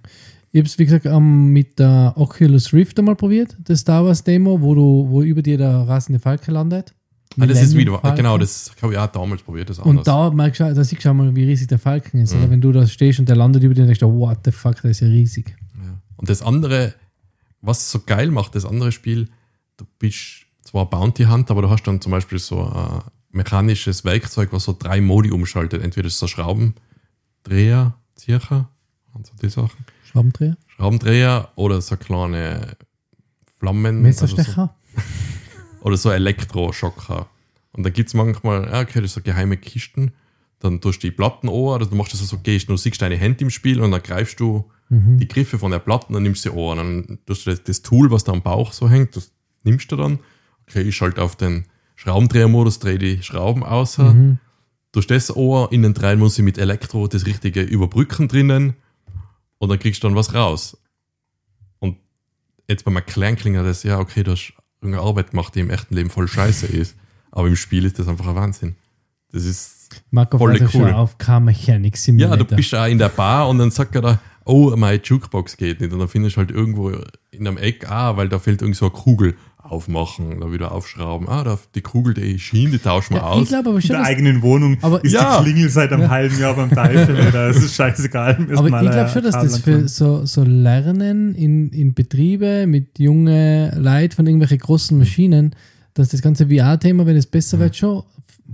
[0.53, 4.25] Ich habe es, wie gesagt, ähm, mit der Oculus Rift einmal probiert, das Star Wars
[4.25, 6.93] Demo, wo, du, wo über dir der rasende Falke landet.
[7.39, 8.17] Ah, das ist wieder, Falcon.
[8.17, 10.05] genau, das habe ich auch damals probiert, das Und anders.
[10.05, 12.35] da, merkst du, da siehst du schon mal, wie riesig der Falken ist.
[12.35, 12.41] Mhm.
[12.41, 14.83] Oder wenn du da stehst und der landet über dir, denkst du, what the fuck,
[14.83, 15.55] der ist ja riesig.
[15.77, 16.01] Ja.
[16.17, 16.95] Und das andere,
[17.61, 19.29] was es so geil macht, das andere Spiel,
[19.77, 24.53] du bist zwar Bounty Hunter, aber du hast dann zum Beispiel so ein mechanisches Werkzeug,
[24.53, 25.83] was so drei Modi umschaltet.
[25.85, 28.69] Entweder so Schraubendreher, Zircher,
[29.15, 29.85] und so die Sachen.
[30.11, 32.77] Schraubendreher, Schraubendreher oder so kleine
[33.59, 34.03] Flammen.
[34.03, 34.75] Messerstecher.
[34.97, 35.03] Also
[35.81, 37.29] so, oder so Elektroschocker.
[37.73, 40.13] Und da gibt es manchmal, ja, okay, so geheime Kisten.
[40.59, 43.17] Dann tust du die Platten an, also du machst das so, gehst, du siehst deine
[43.17, 45.19] Hände im Spiel und dann greifst du Mhm.
[45.19, 46.77] die Griffe von der Platte und nimmst sie an.
[46.79, 49.31] Dann tust du das, das Tool, was da am Bauch so hängt, das
[49.63, 50.19] nimmst du dann.
[50.69, 53.99] Okay, ich schalte auf den Schraubendrehermodus, drehe die Schrauben aus.
[53.99, 54.39] Mhm.
[54.91, 58.75] Tust das an, innen rein muss ich mit Elektro das richtige überbrücken drinnen
[59.61, 60.77] und dann kriegst du dann was raus.
[61.79, 61.99] Und
[62.67, 65.95] jetzt beim Erklären klingt das, ja, okay, du hast irgendeine Arbeit gemacht, die im echten
[65.95, 66.97] Leben voll scheiße ist.
[67.31, 68.75] Aber im Spiel ist das einfach ein Wahnsinn.
[69.31, 70.93] Das ist Marco Voll cool.
[70.93, 72.47] auf Car Mechanics ja, Simulator.
[72.47, 75.81] du bist auch in der Bar und dann sagt er da, oh, meine Jukebox geht
[75.81, 75.93] nicht.
[75.93, 76.91] Und dann findest du halt irgendwo
[77.31, 79.37] in einem Eck, ah, weil da fehlt irgend so eine Kugel.
[79.63, 81.29] Aufmachen, da wieder aufschrauben.
[81.29, 83.49] Ah, da, die Kugel, die Schiene, die tauschen wir ja, ich aus.
[83.49, 85.39] glaube aber In schon, der dass, eigenen Wohnung Aber- ist Ja.
[85.39, 87.15] die Klingel seit einem halben Jahr beim Teufel.
[87.29, 88.47] Oder es ist scheißegal.
[88.57, 93.71] aber ich glaube schon, dass das für so, so Lernen in, in Betriebe mit jungen
[93.83, 95.55] Leuten von irgendwelchen großen Maschinen,
[95.95, 98.03] dass das ganze VR-Thema, wenn es besser wird, schon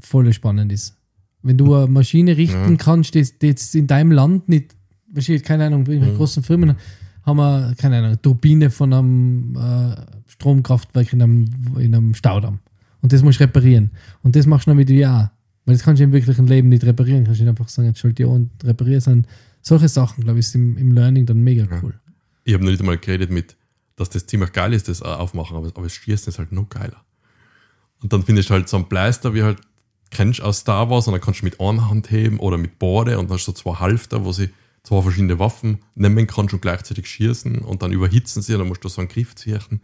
[0.00, 0.96] voll spannend ist.
[1.42, 2.76] Wenn du eine Maschine richten Ja.
[2.76, 4.74] kannst, die, jetzt in deinem Land nicht,
[5.12, 6.74] wahrscheinlich, keine Ahnung, in großen Firmen
[7.26, 9.96] haben wir, keine Ahnung, Turbine von einem äh,
[10.28, 11.44] Stromkraftwerk in einem,
[11.78, 12.60] in einem Staudamm.
[13.02, 13.90] Und das musst du reparieren.
[14.22, 15.32] Und das machst du dann mit VR.
[15.64, 17.24] Weil das kannst du im wirklichen Leben nicht reparieren.
[17.24, 19.08] Kannst du nicht einfach sagen, jetzt schalte die an und repariere es.
[19.62, 21.80] Solche Sachen, glaube ich, ist im, im Learning dann mega Ja.
[21.82, 21.94] cool.
[22.44, 23.56] Ich habe noch nicht einmal geredet mit,
[23.96, 27.04] dass das ziemlich geil ist, das Aufmachen, aber, aber das Schießen ist halt noch geiler.
[28.00, 29.58] Und dann findest du halt so einen Bleister, wie halt
[30.10, 33.18] kennst aus Star Wars, und dann kannst du mit einer Hand heben oder mit Borde
[33.18, 34.50] und dann hast du so zwei Halfter, wo sie
[34.86, 38.84] zwei verschiedene Waffen nehmen kannst und gleichzeitig schießen und dann überhitzen sie und dann musst
[38.84, 39.80] du so einen Griff ziehen,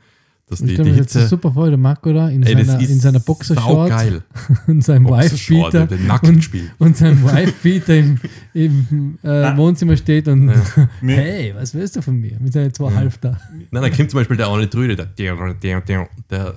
[0.47, 1.27] dass Ich die, die mir jetzt Hitze.
[1.27, 4.23] super vor, der Marco da in Ey, das seiner, ist in seiner Boxershort geil.
[4.69, 6.71] und seinem Wife-Beater den nackt spielen.
[6.79, 8.19] und sein Wife-Beater im,
[8.55, 9.57] im äh.
[9.57, 10.89] Wohnzimmer steht und Ja.
[11.01, 12.39] Hey, was willst du von mir?
[12.39, 12.97] Mit seinen zwei Ja.
[12.97, 13.41] Halfter.
[13.73, 16.55] Nein, da kommt zum Beispiel der eine Druide, der, der, der, der, der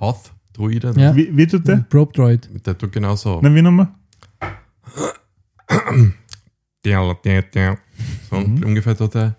[0.00, 1.14] Hoth-Druide, Ja.
[1.14, 1.76] Wie, wie tut der?
[1.88, 2.48] Probe Droid.
[2.66, 3.38] der tut genau so.
[3.42, 3.88] Na, wie nochmal?
[8.30, 8.62] So Mhm.
[8.64, 9.36] ungefähr tut er.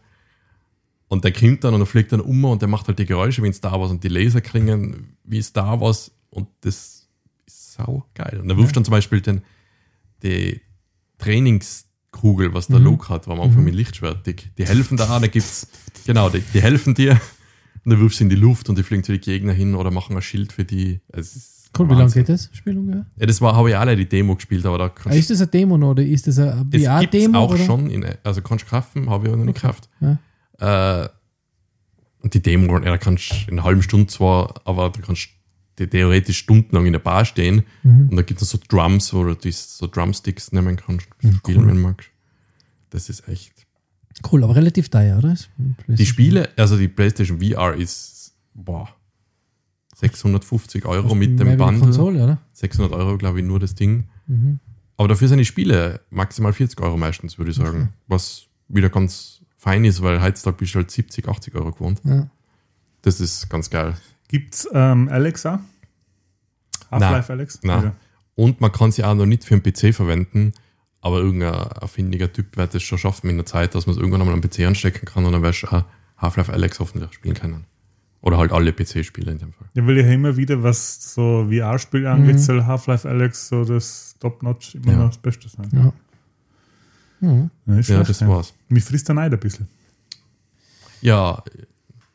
[1.08, 3.44] Und der kommt dann und er fliegt dann um und der macht halt die Geräusche
[3.44, 7.08] wie in Star Wars und die Laser klingen wie Star Wars und das
[7.46, 8.40] ist sau geil.
[8.42, 9.42] Und er wirft dann zum Beispiel den,
[10.24, 10.62] die
[11.18, 12.86] Trainingskugel, was der Mhm.
[12.86, 13.66] Luke hat, war am Anfang Mhm.
[13.66, 14.26] mit Lichtschwert.
[14.26, 15.68] Die, die helfen da, da gibt's,
[16.06, 17.20] genau, die, die helfen dir
[17.84, 19.92] und dann wirfst du in die Luft und die fliegen zu den Gegner hin oder
[19.92, 21.02] machen ein Schild für die.
[21.10, 23.06] Es ist Cool, wie lange geht das Spiel ungefähr?
[23.18, 25.40] Ja, das war, habe ich alle die Demo gespielt, aber da Ah, kannst ist das
[25.42, 27.38] eine Demo noch oder ist das eine das gibt's VR-Demo?
[27.40, 27.64] auch oder?
[27.64, 29.90] schon, in, also kannst du kaufen, habe ich aber noch nicht gekauft.
[30.02, 31.04] Ja.
[31.04, 31.10] Äh,
[32.26, 35.30] die Demo, ja, da kannst du in einer halben Stunde zwar, aber du kannst
[35.80, 38.10] die theoretisch stundenlang in der Bar stehen Mhm.
[38.10, 41.68] und da gibt es so Drums, wo du die, so Drumsticks nehmen kannst, spielen, cool.
[41.68, 42.10] wenn du magst.
[42.90, 43.54] Das ist echt.
[44.30, 45.36] Cool, aber relativ teuer, oder?
[45.88, 48.90] Die Spiele, also die PlayStation VR ist, boah,
[50.02, 51.80] 650 Euro mit dem Bundle.
[51.80, 52.38] Konsole, oder?
[52.54, 54.06] 600 Euro, glaube ich, nur das Ding.
[54.28, 54.60] Mhm.
[54.98, 57.94] Aber dafür sind die Spiele maximal 40 Euro meistens, würde ich sagen.
[58.08, 62.02] Was wieder ganz fein ist, weil heutzutage bist du halt 70, 80 Euro gewohnt.
[62.04, 62.30] Ja.
[63.04, 63.96] Das ist ganz geil.
[64.28, 65.60] Gibt's ähm, Alexa?
[66.90, 67.60] Half-Life Alex?
[67.64, 67.84] Nein.
[67.84, 67.96] Ja.
[68.36, 70.54] Und man kann sie auch noch nicht für einen PC verwenden,
[71.00, 74.22] aber irgendein erfindiger Typ wird es schon schaffen in der Zeit, dass man es irgendwann
[74.22, 75.84] einmal am PC anstecken kann und dann wirst du auch
[76.18, 77.66] Half-Life Alex hoffentlich spielen können.
[78.22, 79.68] Oder halt alle PC-Spiele in dem Fall.
[79.74, 82.40] Ja, weil ja immer wieder, was so VR-Spiele angeht, Mhm.
[82.40, 84.98] soll Half-Life Alex so das Top-Notch immer Ja.
[85.00, 85.70] noch das Beste sein.
[85.74, 85.80] Ja.
[87.22, 87.30] Ja.
[87.30, 88.28] Ja, Ja, schlecht, das ja.
[88.28, 88.54] war's.
[88.70, 89.68] Mich frisst der Neid ein bisschen.
[91.02, 91.44] Ja,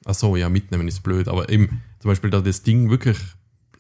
[0.05, 3.19] achso, ja, mitnehmen ist blöd, aber eben zum Beispiel, da das Ding wirklich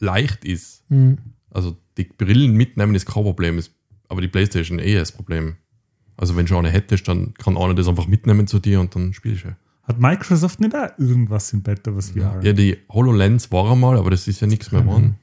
[0.01, 1.19] leicht ist, Mhm.
[1.51, 3.73] also die Brillen mitnehmen ist kein Problem, ist,
[4.09, 5.57] aber die Playstation eh das Problem.
[6.17, 9.13] Also wenn du eine hättest, dann kann einer das einfach mitnehmen zu dir und dann
[9.13, 9.57] spielst du.
[9.87, 12.41] Hat Microsoft nicht auch irgendwas im Bett, was VR?
[12.43, 14.87] Ja, die HoloLens war einmal, aber das ist ja nichts mehr Mhm.
[14.87, 15.15] geworden.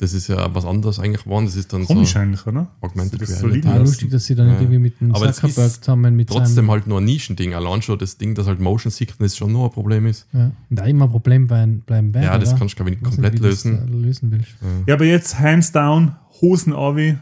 [0.00, 1.46] Das ist ja was anderes eigentlich geworden.
[1.46, 2.68] Das ist dann Komisch so eigentlich, oder?
[2.80, 3.66] Augmented Das so Reality.
[3.66, 3.80] lassen.
[3.80, 4.60] lustig, dass sie dann nicht Ja.
[4.62, 7.52] irgendwie mit dem Aber Zuckerberg ist zusammen mit Trotzdem halt nur ein Nischending.
[7.52, 10.28] Allein schon das Ding, das halt Motion Sickness schon nur ein Problem ist.
[10.32, 10.52] ja.
[10.70, 12.58] Und da immer ein Problem bleiben, werden, Ja, das oder?
[12.60, 13.88] kannst du, glaube ich, nicht Weiß komplett das, lösen.
[13.88, 14.50] äh, lösen willst.
[14.86, 17.18] Ja, aber jetzt hands down, Hosen Ovi.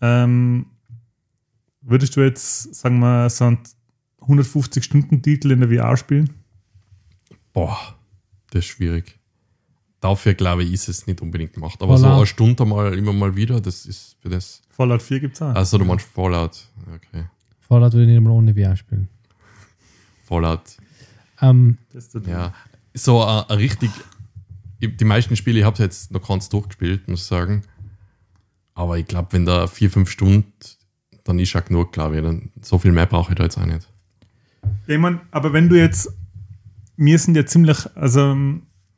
[0.00, 0.66] Ähm,
[1.82, 3.58] würdest du jetzt, sagen wir, so einen
[4.30, 6.30] 150-Stunden-Titel in der VR spielen?
[7.52, 7.78] Boah,
[8.50, 9.18] das ist schwierig.
[10.00, 11.82] Dafür, glaube ich, ist es nicht unbedingt gemacht.
[11.82, 12.16] Aber so Fallout.
[12.18, 14.62] eine Stunde mal immer mal wieder, das ist für das.
[14.70, 15.54] Fallout 4 gibt es auch.
[15.54, 16.68] Also, du meinst Fallout.
[16.94, 17.24] Okay.
[17.60, 19.08] Fallout würde ich nicht mal ohne VR spielen.
[20.24, 20.62] Fallout.
[21.42, 22.54] Ähm, Das ist der Ja.
[22.94, 23.90] So ein, ein richtig.
[24.78, 27.62] ich- Die meisten Spiele, ich habe jetzt noch keins durchgespielt, muss ich sagen.
[28.74, 30.52] Aber ich glaube, wenn da vier, fünf Stunden,
[31.24, 32.22] dann ist ja genug, glaube ich.
[32.22, 33.86] Dann, so viel mehr brauche ich da jetzt auch nicht.
[34.86, 36.12] Ja, ich mein, aber wenn du jetzt,
[36.96, 38.36] wir sind ja ziemlich, also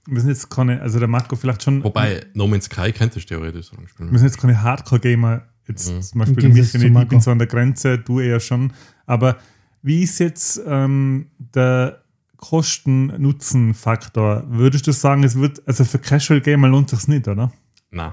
[0.06, 3.34] wir sind jetzt keine, also der Marco vielleicht schon, Wobei, No Man's Sky könntest du
[3.34, 4.18] theoretisch so lange wir spielen.
[4.18, 6.02] sind jetzt keine Hardcore-Gamer, jetzt Mhm.
[6.02, 8.72] zum Beispiel zu nicht, ich bin so an der Grenze, du eher schon,
[9.06, 9.36] aber
[9.82, 12.02] wie ist jetzt ähm, der
[12.36, 14.44] Kosten-Nutzen-Faktor?
[14.48, 17.52] Würdest du sagen, es wird, also für Casual-Gamer lohnt sich nicht, oder?
[17.90, 18.12] Nein.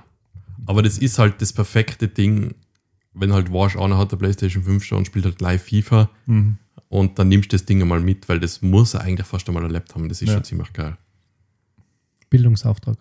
[0.66, 2.54] Aber das ist halt das perfekte Ding,
[3.14, 6.58] wenn halt Wash einer hat, der PlayStation 5 schon und spielt halt live FIFA Mhm.
[6.90, 9.64] Und dann nimmst du das Ding einmal mit, weil das muss er eigentlich fast einmal
[9.64, 10.10] erlebt haben.
[10.10, 10.36] Das ist Ja.
[10.36, 10.98] schon ziemlich geil.
[12.30, 12.98] Bildungsauftrag.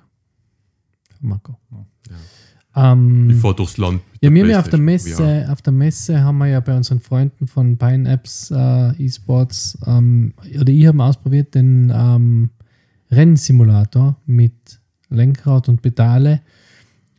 [1.19, 1.57] Für Marco.
[1.71, 2.93] Ja.
[2.93, 4.01] Ähm, Ich fahr durchs Land.
[4.21, 4.79] ja, wir haben ja auf der.
[4.79, 9.79] Messe, auf der Messe haben wir ja bei unseren Freunden von Pine Apps äh, eSports,
[9.87, 12.51] ähm, oder ich habe ausprobiert den ähm,
[13.11, 14.53] Rennsimulator mit
[15.09, 16.41] Lenkrad und Pedale.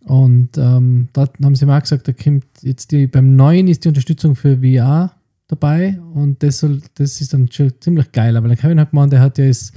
[0.06, 3.90] Und ähm, dort haben sie mal gesagt, da kommt jetzt die, beim neuen ist die
[3.90, 5.12] Unterstützung für VR
[5.50, 8.38] dabei und das, soll, das ist dann schon ziemlich geil.
[8.38, 9.74] Aber der Kevin hat gemeint, der hat ja das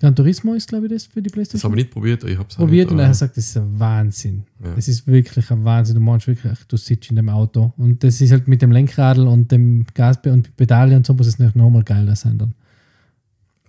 [0.00, 2.36] Gran Turismo ist, glaube ich, das für die Das Playstation habe ich nicht probiert, ich
[2.36, 4.42] habe es probiert und nicht, er aber- sagt, das ist ein Wahnsinn.
[4.64, 4.74] Ja.
[4.74, 5.94] Das ist wirklich ein Wahnsinn.
[5.94, 7.72] Du meinst wirklich, du sitzt in dem Auto.
[7.76, 11.28] Und das ist halt mit dem Lenkradl und dem Gas und Pedale und so muss
[11.28, 12.54] es noch nochmal geiler sein dann.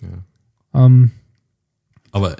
[0.01, 0.85] Ja.
[0.85, 1.11] Ähm,
[2.11, 2.35] Aber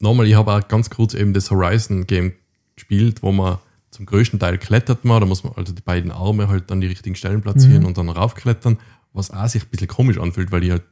[0.00, 2.32] nochmal, ich habe auch ganz kurz eben das Horizon-Game
[2.74, 3.58] gespielt, wo man
[3.90, 6.86] zum größten Teil klettert man, da muss man also die beiden Arme halt an die
[6.86, 7.86] richtigen Stellen platzieren Mhm.
[7.86, 8.78] und dann raufklettern,
[9.12, 10.84] was auch sich ein bisschen komisch anfühlt, weil ich halt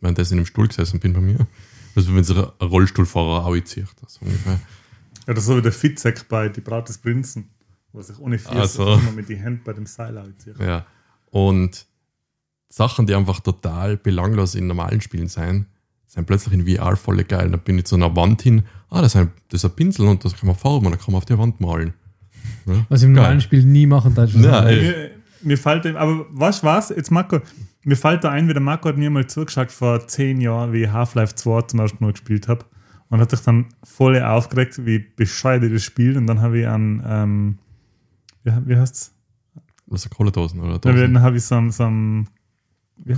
[0.00, 1.46] währenddessen im Stuhl gesessen bin bei mir.
[1.96, 4.60] Also wenn sich ein Rollstuhlfahrer auch zieht, das ungefähr.
[5.26, 7.48] Oder so wie der Fitzek bei Die Braut des Prinzen,
[7.92, 8.94] wo sich ohne Fies Ach so.
[8.94, 10.58] immer mit die Hände bei dem Seil anzieht.
[10.60, 10.84] Ja.
[11.30, 11.86] Und
[12.68, 15.66] Sachen, die einfach total belanglos in normalen Spielen sein,
[16.06, 17.50] sind plötzlich in VR voll geil.
[17.50, 20.06] Da bin ich zu einer Wand hin, ah, das ist ein, das ist ein Pinsel
[20.08, 21.94] und das kann man farben und dann kann man auf der Wand malen.
[22.66, 23.22] Ja, was ich im geil.
[23.22, 24.32] normalen Spiel nie machen darf.
[24.34, 24.62] Ja.
[24.62, 25.10] Mir,
[25.42, 26.88] mir fällt aber was was?
[26.90, 27.40] Jetzt Marco,
[27.84, 30.84] mir fällt da ein, wie der Marco hat mir mal zugeschaut vor zehn Jahren, wie
[30.84, 32.64] ich Half-Life 2 zum ersten Mal gespielt habe.
[33.10, 36.16] Und hat sich dann voll aufgeregt, wie bescheuert das Spiel.
[36.16, 37.58] Und dann habe ich an, ähm,
[38.42, 39.12] wie, wie heißt's?
[39.86, 41.20] Was ist Cola-Dosen oder Dann Dosen?
[41.20, 42.24] habe ich so, so, wie-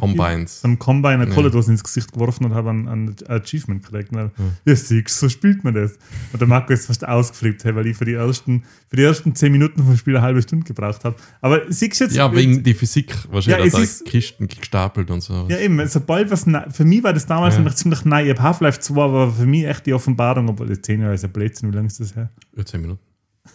[0.00, 0.64] Combines.
[0.64, 1.34] einem Combine eine Ja.
[1.34, 4.10] Cola-Dose ins Gesicht geworfen und habe ein, ein Achievement gekriegt.
[4.10, 4.30] Und dann,
[4.64, 5.92] ja, siehst so spielt man das.
[6.32, 9.34] Und der Marco ist fast ausgeflippt, hey, weil ich für die ersten, für die ersten
[9.34, 11.16] zehn Minuten vom Spiel eine halbe Stunde gebraucht habe.
[11.40, 12.16] Aber siehst jetzt.
[12.16, 13.48] Ja, wegen die Physik wahrscheinlich.
[13.74, 15.46] Ja, Ja, es da ist- Kisten gestapelt und so.
[15.48, 17.60] Ja, eben, sobald was für mich war das damals Ja.
[17.62, 18.24] noch ziemlich neu.
[18.24, 21.24] Ich habe Half-Life 2 war für mich echt die Offenbarung, obwohl das 10 Jahre ist
[21.24, 22.30] ein Blödsinn, wie lange ist das her?
[22.56, 23.00] Ja, zehn Minuten.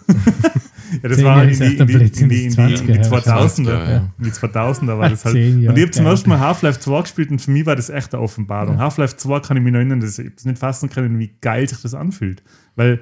[1.02, 3.10] Ja, das war in die, in die, in die, in das die, in die 20er,
[3.10, 3.70] 2000er.
[3.70, 3.98] ja, ja.
[4.18, 5.36] In die 2000er war das halt.
[5.36, 8.14] Und ich habe zum ersten Mal Half-Life 2 gespielt und für mich war das echt
[8.14, 8.78] eine Offenbarung.
[8.78, 11.68] Half-Life 2 kann ich mich noch erinnern, dass ich hab's nicht fassen können, wie geil
[11.68, 12.44] sich das anfühlt.
[12.76, 13.02] Weil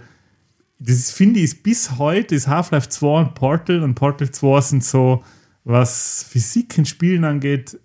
[0.79, 4.83] das finde ich, ist bis heute ist Half-Life 2 und Portal und Portal 2 sind
[4.83, 5.23] so,
[5.63, 7.79] was Physik in Spielen angeht,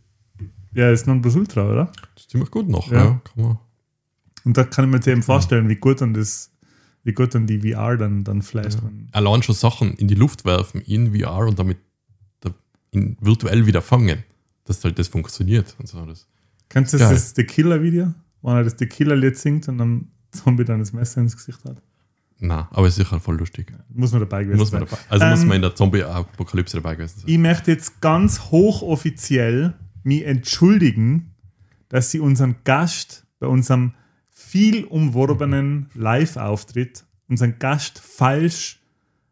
[0.75, 1.93] ja, ist Nonplusultra, oder?
[2.15, 2.99] Das ist ziemlich gut noch, Ja.
[2.99, 3.21] ja.
[3.25, 3.59] Kann man.
[4.45, 6.51] Und da kann ich mir jetzt eben vorstellen, wie gut dann das,
[7.05, 8.79] wie gut dann die VR dann, dann flasht.
[8.83, 11.79] wenn- Allein schon Sachen in die Luft werfen in VR und damit
[12.41, 12.51] da
[12.91, 14.25] in virtuell wieder fangen.
[14.65, 16.05] Dass halt das funktioniert und so.
[16.07, 16.27] Das,
[16.71, 18.15] Kennst du das, das The Killer-Video?
[18.41, 21.81] Wo er das The Killer-Lied singt und dann Zombie dann das Messer ins Gesicht hat.
[22.41, 23.73] na, aber es ist sicher voll lustig.
[23.91, 24.89] Muss man dabei gewesen Muss man sein.
[24.91, 27.29] dabei, also muss Ähm, man in der Zombie-Apokalypse dabei gewesen sein.
[27.31, 31.31] Ich möchte jetzt ganz hochoffiziell mich entschuldigen
[31.91, 33.93] dass sie unseren Gast bei unserem
[34.55, 38.81] viel umworbenen Live-Auftritt, unseren Gast falsch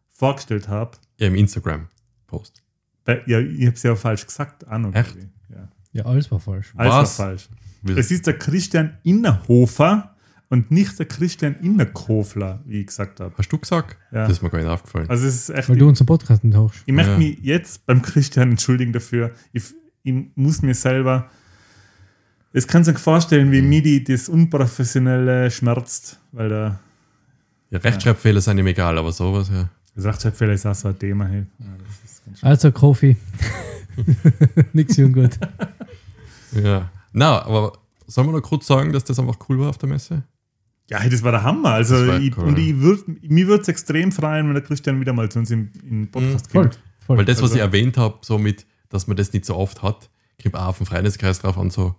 [0.08, 0.98] vorgestellt habe.
[1.18, 2.60] Ja, im Instagram-Post.
[3.06, 4.66] Ja, ich habe es ja falsch gesagt.
[4.66, 5.16] Auch noch, Echt?
[5.48, 5.68] Ja.
[5.92, 6.72] Ja, alles war falsch.
[6.76, 7.18] Alles Was?
[7.20, 7.48] war falsch.
[7.96, 10.16] Es ist der Christian Innerhofer
[10.48, 13.32] und nicht der Christian Innerkofler, wie ich gesagt habe.
[13.38, 13.96] Hast du gesagt?
[14.10, 14.24] Ja.
[14.26, 15.08] Das ist mir gar nicht aufgefallen.
[15.08, 15.68] Also es ist echt.
[15.68, 16.82] Weil du unseren Podcast nicht hörst.
[16.84, 17.18] Ich möchte Ja.
[17.18, 19.30] mich jetzt beim Christian entschuldigen dafür.
[19.52, 21.30] Ich, ich muss mir selber.
[22.52, 23.52] Es kann sich vorstellen, Mhm.
[23.52, 26.78] wie MIDI das Unprofessionelle schmerzt, weil der
[27.70, 29.68] ja, Rechtschreibfehler sind ihm egal, aber sowas, ja.
[29.94, 31.26] das Rechtschreibfehler ist auch so ein Thema.
[31.26, 31.46] Hey.
[31.58, 32.48] Ja, das ist ganz schön.
[32.48, 33.16] Also, Kofi.
[34.72, 35.38] Nix ungut.
[36.62, 36.90] Ja.
[37.12, 37.72] Na, aber
[38.06, 40.22] sollen wir noch kurz sagen, dass das einfach cool war auf der Messe?
[40.90, 41.70] ja, hey, das war der Hammer.
[41.70, 42.44] Also ich, cool.
[42.44, 45.50] und ich würd, mir würde es extrem freuen, wenn der Christian wieder mal zu uns
[45.50, 46.64] im, im Podcast Voll.
[46.64, 46.78] kommt.
[47.06, 47.16] voll.
[47.18, 49.82] Weil das, was Also- ich erwähnt habe, so mit, dass man das nicht so oft
[49.82, 50.10] hat,
[50.42, 51.94] kommt auch auf den Freundeskreis drauf an, so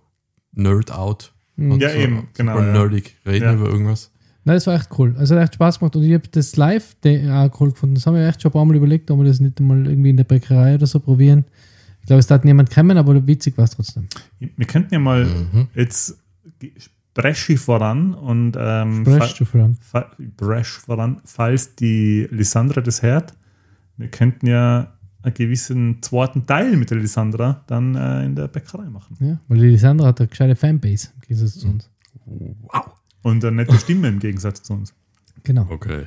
[0.54, 1.32] Nerd out.
[1.56, 2.72] Und Ja, so, eben, genau, ja.
[2.72, 3.54] nerdig reden Ja.
[3.54, 4.10] über irgendwas.
[4.46, 5.14] Nein, das war echt cool.
[5.16, 5.96] Also hat echt Spaß gemacht.
[5.96, 7.94] Und ich habe das live auch cool gefunden.
[7.94, 10.10] Das haben wir echt schon ein paar Mal überlegt, ob wir das nicht mal irgendwie
[10.10, 11.44] in der Bäckerei oder so probieren.
[12.00, 14.08] Ich glaube, es hat niemand kommen, aber witzig war es trotzdem.
[14.38, 15.68] Wir könnten ja mal Mhm.
[15.74, 16.18] jetzt
[17.14, 19.76] Breschi voran und ähm, voran.
[19.80, 23.32] fa- Bresch voran, falls die Lissandra das hört.
[23.96, 24.92] Wir könnten ja
[25.24, 29.16] einen gewissen zweiten Teil mit der Lissandra dann äh, in der Bäckerei machen.
[29.20, 31.90] Ja, weil die Lisandra hat eine gescheite Fanbase im Gegensatz zu uns.
[32.26, 32.90] Wow.
[33.22, 34.94] Und eine nette Stimme im Gegensatz zu uns.
[35.42, 35.66] Genau.
[35.70, 36.04] Okay.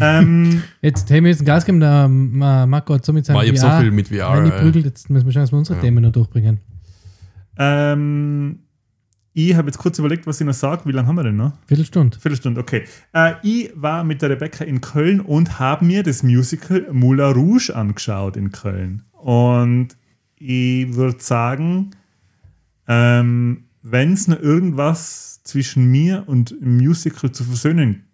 [0.00, 3.36] ähm, Jetzt haben wir jetzt einen Gas gegeben, der Ma- Marco hat so mit seinem
[3.36, 4.36] Mal, ich habe so viel mit VR.
[4.36, 5.82] Wenn ich äh, prügelt, jetzt müssen wir schauen, dass wir unsere Ja.
[5.82, 6.60] Themen noch durchbringen.
[7.56, 8.58] ähm,
[9.34, 10.82] ich habe jetzt kurz überlegt, was ich noch sage.
[10.84, 11.52] Wie lange haben wir denn noch?
[11.66, 12.18] Viertelstunde.
[12.18, 12.84] Viertelstunde, okay.
[13.12, 17.74] Äh, ich war mit der Rebecca in Köln und habe mir das Musical Moulin Rouge
[17.74, 19.02] angeschaut in Köln.
[19.12, 19.96] Und
[20.36, 21.90] ich würde sagen,
[22.86, 28.04] ähm, wenn es noch irgendwas zwischen mir und dem Musical zu versöhnen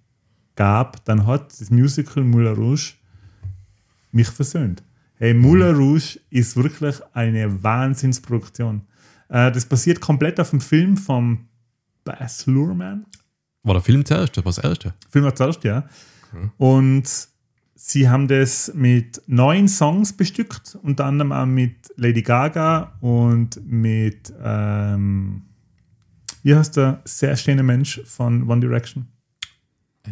[0.57, 2.95] gab, dann hat das Musical Moulin Rouge
[4.11, 4.83] mich versöhnt.
[5.17, 8.87] Hey, Moulin Rouge ist wirklich eine Wahnsinnsproduktion.
[9.31, 11.47] Äh, das basiert komplett auf dem Film von
[12.05, 13.07] Baz Luhrmann.
[13.63, 14.37] War der Film zuerst?
[14.37, 14.95] Das war das erste.
[15.09, 15.85] Film war zuerst, ja.
[16.57, 17.29] Und
[17.75, 24.33] sie haben das mit neun Songs bestückt, unter anderem auch mit Lady Gaga und mit,
[24.43, 25.43] ähm,
[26.43, 29.09] wie heißt der sehr schöne Mensch von One Direction?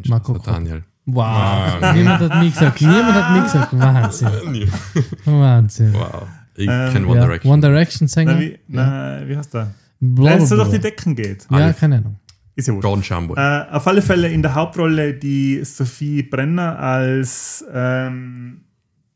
[0.07, 0.85] Marco Daniel.
[1.07, 1.95] Wow.
[1.95, 2.81] Niemand hat nie gesagt.
[2.83, 3.79] Niemand hat nie gesagt.
[3.79, 4.73] Wahnsinn.
[5.25, 5.95] Wahnsinn.
[5.95, 6.29] Wow.
[6.59, 7.53] Ich Ähm, kenne One ja, Direction.
[7.53, 8.35] One Direction Sänger.
[8.35, 9.75] Na, wie, na, wie heißt der?
[10.01, 10.81] Bla, Als er bla, durch die.
[10.81, 11.47] Decken geht.
[11.51, 11.79] Ja, Alf.
[11.79, 12.17] keine Ahnung.
[12.57, 12.83] Ist ja wurscht.
[12.85, 13.37] Gordon Shambo.
[13.37, 18.63] Äh, auf alle Fälle in der Hauptrolle die Sophie Brenner als ähm,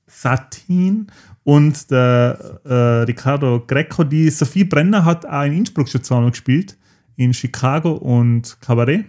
[0.07, 1.09] Satin
[1.43, 4.05] und der äh, Ricardo Greco.
[4.05, 6.76] Die Sophie Brenner hat auch in Innsbruck schon zweimal gespielt,
[7.16, 9.05] in Chicago und Cabaret.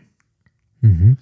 [0.81, 1.17] Mhm.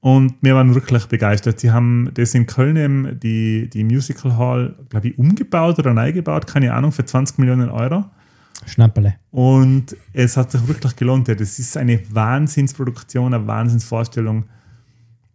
[0.00, 1.60] Und wir waren wirklich begeistert.
[1.60, 6.12] Sie haben das in Köln eben, die, die Musical Hall, glaube ich, umgebaut oder neu
[6.12, 8.04] gebaut, keine Ahnung, für 20 Millionen Euro.
[8.66, 9.16] Schnapperle.
[9.30, 11.28] Und es hat sich wirklich gelohnt.
[11.28, 11.34] Ja.
[11.34, 14.44] Das ist eine Wahnsinnsproduktion, eine Wahnsinnsvorstellung.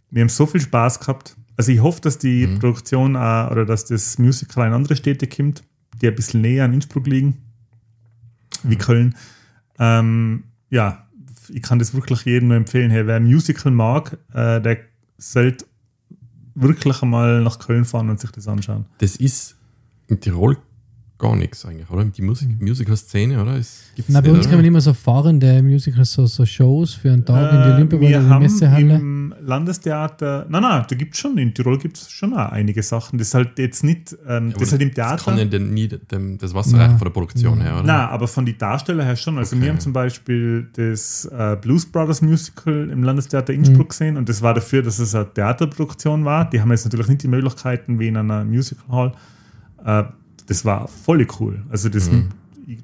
[0.10, 1.36] Wir haben so viel Spaß gehabt.
[1.58, 5.64] Also ich hoffe, dass die Produktion auch, oder dass das Musical in andere Städte kommt,
[6.02, 7.38] die ein bisschen näher an Innsbruck liegen,
[8.64, 9.16] wie Köln.
[9.80, 11.05] Ähm, ja,
[11.50, 12.92] ich kann das wirklich jedem nur empfehlen.
[12.92, 14.80] Hey, wer Musical mag, äh, der
[15.18, 15.66] sollte
[16.56, 18.86] wirklich einmal nach Köln fahren und sich das anschauen.
[19.00, 19.56] Das ist
[20.08, 20.58] in Tirol
[21.18, 22.04] gar nichts eigentlich, oder?
[22.04, 23.56] Die Musik Musical-Szene, oder?
[23.56, 24.56] Es gibt's Na, bei uns oder?
[24.56, 28.02] kommen immer so fahrende Musicals, so, so Shows für einen Tag in die Äh, Olympiahalle
[28.10, 28.96] wir oder die haben Messehalle.
[28.96, 32.84] im Landestheater, nein, nein, da gibt es schon, in Tirol gibt es schon auch einige
[32.84, 33.18] Sachen.
[33.18, 35.24] Das ist halt jetzt nicht, ähm, Aber das ist halt im Das Theater.
[35.32, 36.84] kann ja den, nie dem, das Wasser Ja.
[36.84, 37.84] reichen von der Produktion her, oder?
[37.84, 39.38] Nein, aber von den Darsteller her schon.
[39.38, 39.64] Also Okay.
[39.66, 44.42] wir haben zum Beispiel das äh, Blues Brothers Musical im Landestheater Innsbruck gesehen und das
[44.42, 46.50] war dafür, dass es eine Theaterproduktion war.
[46.50, 49.12] Die haben jetzt natürlich nicht die Möglichkeiten wie in einer Musical Hall.
[49.86, 50.04] Äh,
[50.48, 51.64] das war voll cool.
[51.70, 52.10] Also das,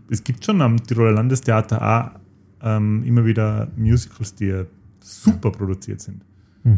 [0.09, 2.20] es gibt schon am Tiroler Landestheater auch
[2.64, 4.64] ähm, immer wieder Musicals, die
[4.99, 6.24] super produziert sind.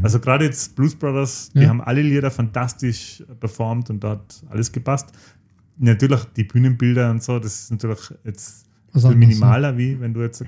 [0.02, 1.68] Also gerade jetzt Blues Brothers, die Ja.
[1.68, 5.10] haben alle Lieder fantastisch performt und da hat alles gepasst.
[5.78, 10.46] Natürlich die Bühnenbilder und so, das ist natürlich jetzt viel minimaler, wie wenn du jetzt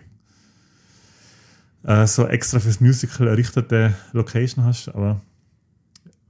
[1.84, 4.88] äh, so extra fürs Musical errichtete Location hast.
[4.90, 5.20] Aber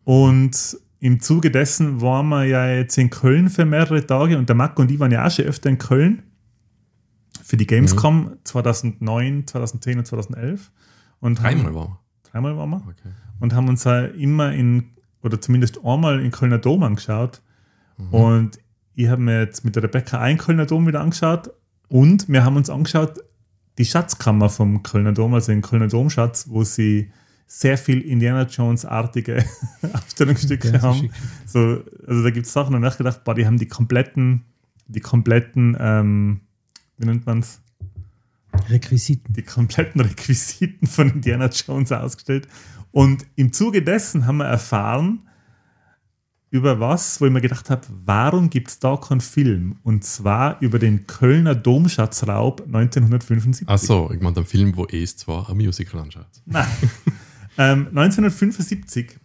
[0.04, 4.56] und im Zuge dessen waren wir ja jetzt in Köln für mehrere Tage und der
[4.56, 6.24] Marco und ich waren ja auch schon öfter in Köln
[7.44, 10.72] für die Gamescom 2009, 2010 und 2011.
[11.20, 11.98] Und Dreimal haben, war man.
[12.24, 13.10] dreimal waren wir Okay.
[13.40, 17.44] und haben uns halt immer in, oder zumindest einmal in Kölner Dom angeschaut.
[18.10, 18.58] Und
[18.96, 21.52] ich habe mir jetzt mit der Rebecca einen Kölner Dom wieder angeschaut
[21.88, 23.20] Und wir haben uns angeschaut,
[23.78, 27.12] die Schatzkammer vom Kölner Dom, also den Kölner Domschatz, wo sie
[27.48, 29.46] sehr viel Indiana Jones-artige
[29.94, 31.10] Aufstellungsstücke ist haben.
[31.46, 34.44] So, also da gibt es Sachen, und ich gedacht, boah, die haben die kompletten,
[34.88, 36.42] die kompletten, ähm,
[36.98, 37.62] wie nennt man es?
[38.70, 39.34] Requisiten.
[39.34, 42.48] die kompletten Requisiten von Indiana Jones ausgestellt.
[42.92, 45.28] Und im Zuge dessen haben wir erfahren,
[46.50, 49.76] über was, wo ich mir gedacht habe, warum gibt es da keinen Film?
[49.84, 53.68] Und zwar über den Kölner Domschatzraub 1975.
[53.68, 56.30] Ach so, ich meine, den Film, wo es zwar ein Musical anschaut.
[56.46, 56.66] Nein.
[57.58, 59.20] ähm, 1975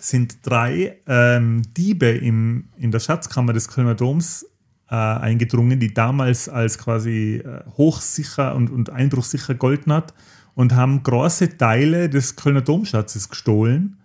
[0.00, 4.46] sind drei ähm, Diebe im, in der Schatzkammer des Kölner Doms
[4.90, 10.14] äh, eingedrungen, die damals als quasi äh, hochsicher und, und einbruchsicher golden hat
[10.54, 13.98] und haben große Teile des Kölner Domschatzes gestohlen,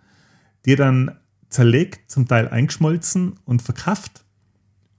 [0.65, 1.11] die dann
[1.49, 4.23] zerlegt, zum Teil eingeschmolzen und verkauft.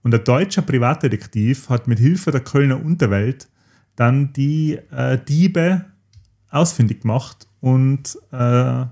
[0.03, 3.49] Und der deutsche Privatdetektiv hat mit Hilfe der Kölner Unterwelt
[3.97, 5.85] dann die äh, Diebe
[6.51, 8.91] ausfindig gemacht und äh, hat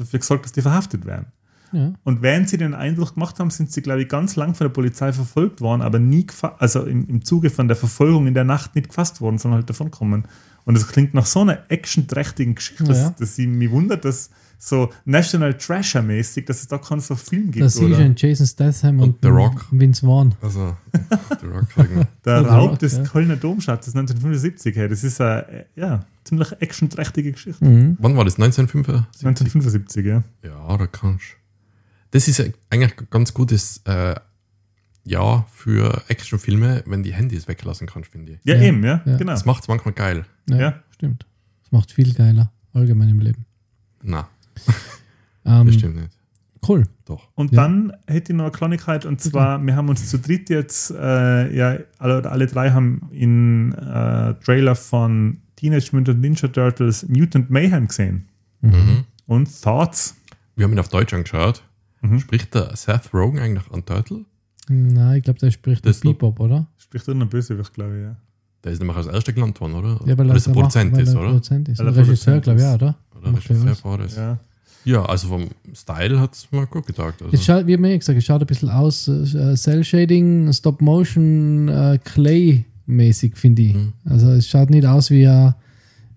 [0.00, 1.26] dafür gesorgt, dass die verhaftet werden.
[1.72, 1.92] Ja.
[2.02, 4.72] Und während sie den Eindruck gemacht haben, sind sie, glaube ich, ganz lang von der
[4.72, 6.26] Polizei verfolgt worden, aber nie,
[6.58, 9.70] also im, im Zuge von der Verfolgung in der Nacht nicht gefasst worden, sondern halt
[9.70, 10.24] davon kommen.
[10.64, 13.14] Und es klingt nach so einer actionträchtigen Geschichte, dass, Ja.
[13.18, 14.30] dass sie mich wundert, dass
[14.62, 17.64] so National Treasure-mäßig, dass es da keinen so Film gibt.
[17.64, 17.98] Da siehst du oder?
[17.98, 19.66] einen Jason Statham und, Und The Rock.
[19.70, 20.34] Vince Vaughn.
[20.42, 20.76] Also,
[21.40, 21.66] The Rock.
[22.26, 23.02] Der Raub Rock, des ja.
[23.04, 27.64] Kölner Domschatzes 1975, hey, das ist eine ja, ziemlich actionträchtige Geschichte.
[27.64, 27.96] Mhm.
[28.00, 28.34] Wann war das?
[28.34, 29.26] 1975?
[29.26, 30.22] 1975, ja.
[30.44, 31.24] Ja, da kannst
[32.10, 34.14] Das ist eigentlich ein ganz gutes äh,
[35.04, 38.40] Jahr für Actionfilme, wenn die Handys weglassen kannst, finde ich.
[38.44, 39.16] Ja, Ja, eben, ja, ja.
[39.16, 39.32] genau.
[39.32, 40.26] Das macht es manchmal geil.
[40.50, 40.82] Ja, Ja.
[40.90, 41.24] stimmt.
[41.62, 43.46] Das macht viel geiler, allgemein im Leben.
[44.02, 44.28] Na,
[45.44, 46.10] Ähm, das stimmt nicht.
[46.68, 46.84] Cool.
[47.06, 47.28] Doch.
[47.34, 47.62] Und Ja.
[47.62, 51.56] dann hätte ich noch eine Kleinigkeit und zwar, wir haben uns zu dritt jetzt, äh,
[51.56, 57.86] ja, alle, alle drei haben in äh, Trailer von Teenage Mutant Ninja Turtles Mutant Mayhem
[57.88, 58.28] gesehen.
[58.60, 59.04] Mhm.
[59.26, 60.16] Und Thoughts?
[60.56, 61.62] Wir haben ihn auf Deutsch angeschaut.
[62.02, 62.20] Mhm.
[62.20, 64.26] Spricht der Seth Rogen eigentlich an Turtle?
[64.68, 66.66] Nein, ich glaube, der spricht Das Bebop, oder?
[66.76, 68.16] Spricht irgendein Bösewicht, glaube ich, ja.
[68.62, 70.00] Der ist nämlich als erster genannt worden, oder?
[70.04, 71.28] Ja, weil das er der Produzent macht, ist, weil er oder?
[71.30, 71.78] Produzent ist.
[71.78, 72.98] Weil Und er Regisseur, glaube ich, auch, oder?
[73.16, 74.16] Oder Macht Regisseur war das.
[74.16, 74.38] Ja.
[74.84, 75.04] Ja.
[75.04, 77.22] also vom Style hat es mir gut gedacht.
[77.22, 77.34] Also.
[77.34, 83.36] Es schaut, wie mir gesagt, es schaut ein bisschen aus, äh, Cell-Shading, Stop-Motion, äh, Clay-mäßig,
[83.36, 83.74] finde ich.
[83.74, 83.92] Mhm.
[84.04, 85.54] Also es schaut nicht aus wie ein,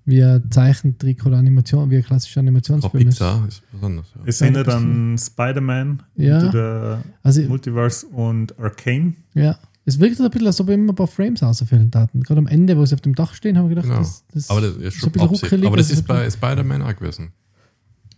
[0.05, 3.07] wie ein Zeichentrick oder Animation, wie ein klassischer Auch Animationsfilm.
[3.07, 3.19] ist.
[3.19, 4.07] Pixar ist besonders.
[4.15, 4.21] Ja.
[4.25, 7.01] Es erinnert an Spider-Man, Ja.
[7.21, 9.13] Also, Multiverse und Arcane.
[9.33, 9.57] ja.
[9.85, 12.21] Es wirkt so ein bisschen, als ob immer ein paar Frames ausfällen Daten.
[12.23, 13.97] Gerade am Ende, wo sie auf dem Dach stehen, haben wir gedacht, Genau.
[13.99, 16.81] das, das Aber das ist so schon ein bisschen ruckelig, Aber das ist bei Spider-Man
[16.83, 17.33] auch gewesen.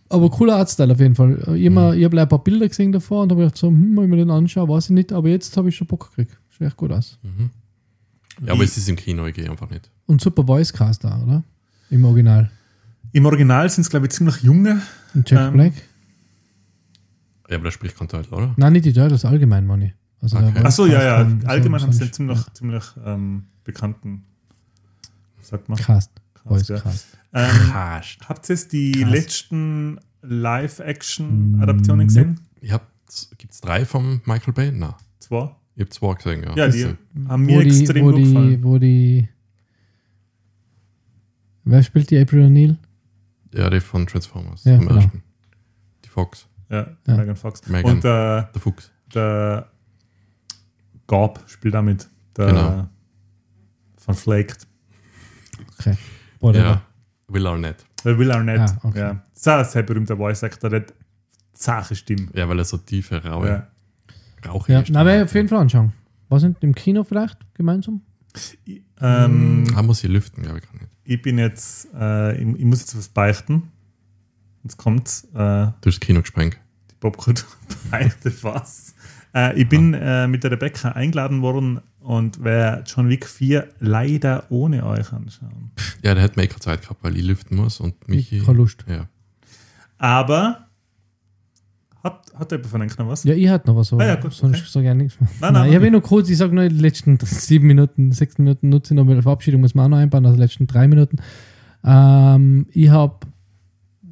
[0.08, 1.32] Aber cooler Artstyle auf jeden Fall.
[1.56, 1.78] Ich, Mhm.
[1.78, 4.10] habe ich hab ein paar Bilder gesehen davor und habe gedacht, so, hm, wenn ich
[4.10, 6.38] mir den anschaue, weiß ich nicht, aber jetzt habe ich schon Bock gekriegt.
[6.50, 7.18] Schaut echt gut aus.
[7.22, 7.50] Mhm.
[8.46, 9.90] Ja, aber es ist im Kino, ich gehe einfach nicht.
[10.06, 11.42] Und super Voicecast da, oder?
[11.90, 12.50] Im Original.
[13.12, 14.80] Im Original sind es, glaube ich, ziemlich junge.
[15.14, 15.72] Und Jack Ähm, Black?
[17.48, 18.54] Ja, aber der spricht kein Turtle, oder?
[18.56, 19.92] Nein, nicht die Turtles, allgemein, Manni.
[20.20, 20.64] Also der Okay.
[20.64, 21.24] Achso, ja, ja.
[21.24, 24.24] Von- Allgemein so- haben sie ein einen ziemlich, ziemlich ähm, bekannten,
[25.42, 25.78] sagt man.
[25.78, 26.10] Cast.
[26.34, 26.76] Cast, ja.
[26.76, 27.06] Voicecast.
[27.32, 29.10] Ähm, habt ihr jetzt die Krass.
[29.10, 32.40] letzten Live-Action-Adaptionen gesehen?
[32.60, 32.86] Ich hab,
[33.38, 34.72] gibt's drei vom Michael Bay?
[34.72, 34.94] Nein.
[35.18, 35.54] Zwei?
[35.74, 36.54] Ich hab zwei gesehen, ja.
[36.56, 38.62] Ja, die Das- haben mir Wo die, extrem wo gut die, gefallen.
[38.64, 39.28] wo die.
[41.64, 42.76] Wer spielt die April O'Neil?
[43.52, 44.64] ja, die von Transformers.
[44.64, 44.96] Ja, genau.
[44.96, 45.22] ersten.
[46.04, 46.46] Die Fox.
[46.70, 47.16] Ja, Ja.
[47.16, 47.66] Megan Fox.
[47.68, 47.90] Megan.
[47.96, 48.90] Und der, Der Fuchs.
[49.14, 49.70] der
[51.06, 52.08] Garb spielt damit.
[52.36, 52.88] Der Genau.
[53.96, 54.66] von Flaked.
[55.78, 55.96] Okay.
[56.40, 56.64] Whatever.
[56.64, 56.82] Ja.
[57.28, 57.84] Will Arnett.
[58.04, 58.60] Der Will Arnett.
[58.60, 58.98] Ah, okay.
[58.98, 59.22] ja.
[59.32, 60.94] Das ist auch ein sehr berühmter Voice Actor, der hat
[61.52, 62.28] zache Stimme.
[62.34, 63.66] Ja, weil er so tiefe, raue, Ja.
[64.48, 65.24] rauchige Ja, Stimme ich hat.
[65.28, 65.92] auf jeden Fall anschauen.
[66.28, 68.02] Was nicht im Kino vielleicht gemeinsam?
[69.00, 70.64] Ähm, Ah, muss ich lüften, glaube ich.
[70.64, 70.90] Kann nicht.
[71.04, 73.70] ich bin jetzt, äh, ich, ich muss jetzt was beichten.
[74.62, 75.24] Jetzt kommt's.
[75.32, 76.58] Äh, Du hast das Kino gesprengt.
[76.90, 77.48] die Popkultur
[77.90, 78.94] beichtet was.
[79.34, 84.44] Äh, ich bin äh, mit der Rebecca eingeladen worden und werde John Wick 4 leider
[84.50, 85.70] ohne euch anschauen.
[86.06, 88.38] Ja, der hat mir eh keine Zeit gehabt, weil ich lüften muss und Michi.
[88.38, 88.84] Ich keine Lust.
[88.88, 89.08] Ja.
[89.98, 90.66] Aber
[92.02, 93.24] hat, hat jemand von euch noch was?
[93.24, 94.66] Ja, ich hatte noch was, aber Ah, ja, gut, sonst okay.
[94.70, 95.28] sage ich auch nichts mehr.
[95.40, 98.12] Nein, Nein, nein, ich habe eh noch kurz, ich sage nur die letzten sieben Minuten,
[98.12, 100.66] sechs Minuten nutze ich noch, weil Verabschiedung muss man auch noch einbauen, also die letzten
[100.66, 101.16] drei Minuten.
[101.84, 103.26] Ähm, ich habe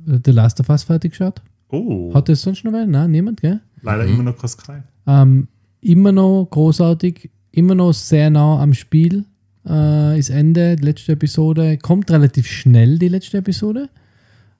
[0.07, 1.41] The Last of Us fertig geschaut.
[1.69, 2.87] Oh, Hat das sonst noch wer?
[2.87, 3.61] Nein, niemand, gell?
[3.83, 4.15] leider Mhm.
[4.15, 4.73] immer noch kein Sky.
[5.07, 5.49] Ähm,
[5.81, 9.25] immer noch großartig, immer noch sehr nah am Spiel.
[9.67, 11.79] Äh, ist Ende, die letzte Episode.
[11.79, 13.89] Kommt relativ schnell, die letzte Episode.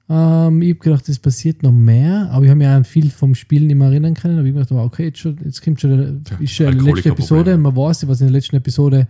[0.07, 3.33] Ähm, ich habe gedacht, es passiert noch mehr, aber ich habe mich an viel vom
[3.35, 4.39] Spiel nicht mehr erinnern können.
[4.39, 7.09] Aber ich habe gedacht, okay, jetzt, schon, jetzt kommt schon, ist schon die letzte.
[7.09, 7.57] Episode.
[7.57, 9.07] Man weiß, was in der letzten Episode,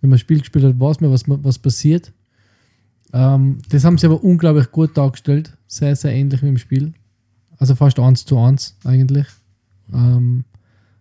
[0.00, 2.12] wenn man das Spiel gespielt hat, weiß man, was, was passiert.
[3.12, 5.56] Ähm, das haben sie aber unglaublich gut dargestellt.
[5.66, 6.92] Sehr, sehr ähnlich wie im Spiel.
[7.58, 9.26] Also fast eins zu eins eigentlich.
[9.92, 10.44] Ähm,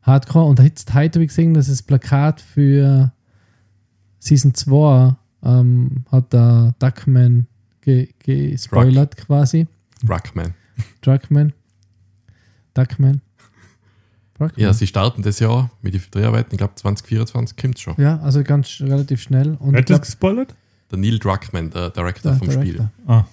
[0.03, 0.45] Hardcore.
[0.45, 3.11] Und jetzt heute habe ich gesehen, dass das Plakat für
[4.23, 7.47] Season 2 ähm, hat der Duckman
[7.81, 9.67] ge gespoilert quasi.
[10.07, 10.53] Ruckman.
[11.01, 11.51] Druckman.
[12.73, 13.21] Duckman.
[14.37, 14.63] Druckman.
[14.63, 16.53] Ja, sie starten das Jahr mit den Dreharbeiten.
[16.53, 17.95] Ich glaube, 2024 kommt schon.
[17.97, 19.57] Ja, also ganz relativ schnell.
[19.59, 20.55] Und Wer ich hat das gespoilert?
[20.89, 22.73] Der Neil Druckmann, der Director der vom Spiel.
[22.73, 23.25] Director.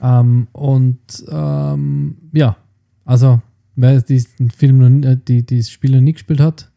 [0.00, 0.20] Ah.
[0.20, 2.56] Ähm, und ähm, ja,
[3.04, 3.42] also
[3.76, 6.69] wer diesen Film äh, die, die das Spiel noch nie gespielt hat,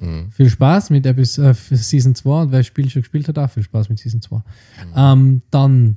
[0.00, 0.30] Mhm.
[0.30, 3.50] viel Spaß mit Epis äh, Season 2 und wer das Spiel schon gespielt hat, auch
[3.50, 4.42] viel Spaß mit Season 2.
[4.96, 5.96] Ähm, dann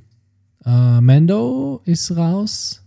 [0.64, 2.82] äh, Mando ist raus,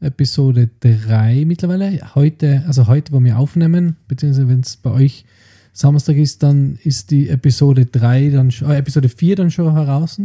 [0.00, 2.14] Episode 3 mittlerweile.
[2.14, 5.24] Heute, also heute, wo wir aufnehmen, beziehungsweise wenn es bei euch
[5.72, 10.20] Samstag ist, dann ist die Episode 3 dann äh, Episode 4 dann schon heraus.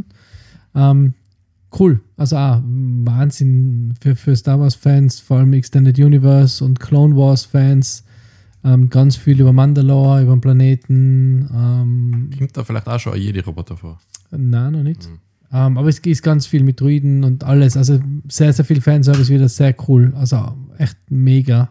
[0.73, 1.13] Ähm,
[1.77, 1.99] cool.
[2.15, 8.03] Also auch Wahnsinn für, für Star Wars-Fans, vor allem Extended Universe und Clone Wars-Fans.
[8.63, 11.49] Ähm, ganz viel über Mandalore, über den Planeten.
[11.53, 13.99] Ähm, Kommt da vielleicht auch schon ein Jedi-Roboter vor?
[14.29, 15.09] Nein, noch nicht.
[15.51, 17.75] Ähm, aber es ist ganz viel mit Druiden und alles.
[17.75, 17.99] Also
[18.29, 20.13] sehr, sehr viel Fanservice wieder, sehr cool.
[20.15, 21.69] Also echt mega.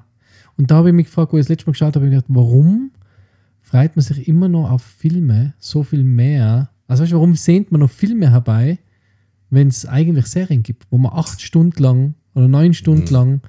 [0.56, 2.10] Und da habe ich mich gefragt, wo ich das letzte Mal geschaut habe, habe ich
[2.22, 2.90] gedacht, warum
[3.62, 6.70] freut man sich immer noch auf Filme so viel mehr?
[6.88, 8.78] Also weißt du, warum sehnt man noch Filme herbei,
[9.48, 13.10] wenn es eigentlich Serien gibt, wo man acht Stunden lang oder neun Stunden Mhm.
[13.14, 13.40] lang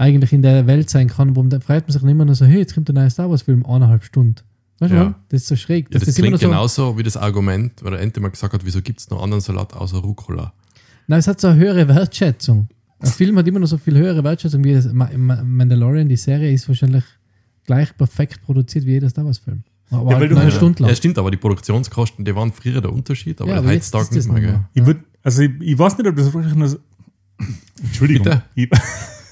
[0.00, 2.34] eigentlich in der Welt sein kann, wo man, da freut man sich nicht immer nur
[2.34, 4.36] so, hey, jetzt kommt der neue Star Wars Film, eineinhalb Stunden.
[4.78, 5.14] Weißt du, Ja.
[5.28, 5.88] das ist so schräg.
[5.92, 8.54] Ja, das, ist immer klingt so, genauso wie das Argument, weil der Ente mal gesagt
[8.54, 10.52] hat, wieso gibt es noch anderen Salat außer Rucola?
[11.06, 12.68] Nein, es hat so eine höhere Wertschätzung.
[12.98, 16.08] Ein Film hat immer noch so viel höhere Wertschätzung wie das Ma- Ma- Mandalorian.
[16.08, 17.04] Die Serie ist wahrscheinlich
[17.66, 19.62] gleich perfekt produziert wie jeder Star Wars-Film.
[19.90, 20.50] Aber Ja, weil halt du- neun.
[20.50, 20.90] Stunden lang.
[20.90, 24.18] Ja, stimmt, aber die Produktionskosten, die waren früher der Unterschied, aber Ja, aber jetzt heutzutage
[24.18, 24.52] ist das nicht mehr.
[24.52, 24.60] Gell?
[24.74, 26.78] Ich würd, also ich, ich weiß nicht, ob das wirklich nur so.
[27.82, 28.24] Entschuldigung.
[28.24, 28.42] Bitte?
[28.54, 28.70] Ich,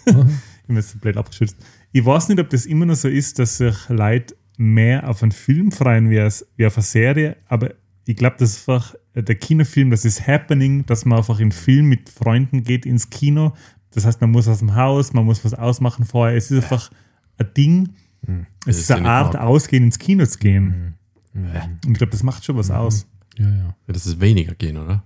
[0.68, 1.56] ich bin jetzt so blöd abgeschützt.
[1.92, 5.32] Ich weiß nicht, ob das immer noch so ist, dass sich Leute mehr auf einen
[5.32, 7.70] Film freuen wie, als- wie auf eine Serie, aber
[8.04, 11.86] ich glaube, das ist einfach der Kinofilm, das ist Happening, dass man einfach in Film
[11.86, 13.54] mit Freunden geht ins Kino.
[13.92, 16.36] Das heißt, man muss aus dem Haus, man muss was ausmachen vorher.
[16.36, 16.90] Es ist einfach
[17.38, 17.88] ein Ding.
[18.22, 19.42] Es Das ist eine Art, mag.
[19.42, 20.94] ausgehen ins Kino zu gehen.
[21.34, 23.06] Und ich glaube, das macht schon was aus.
[23.38, 23.56] Ja, ja.
[23.56, 25.04] Ja, das ist weniger gehen, oder?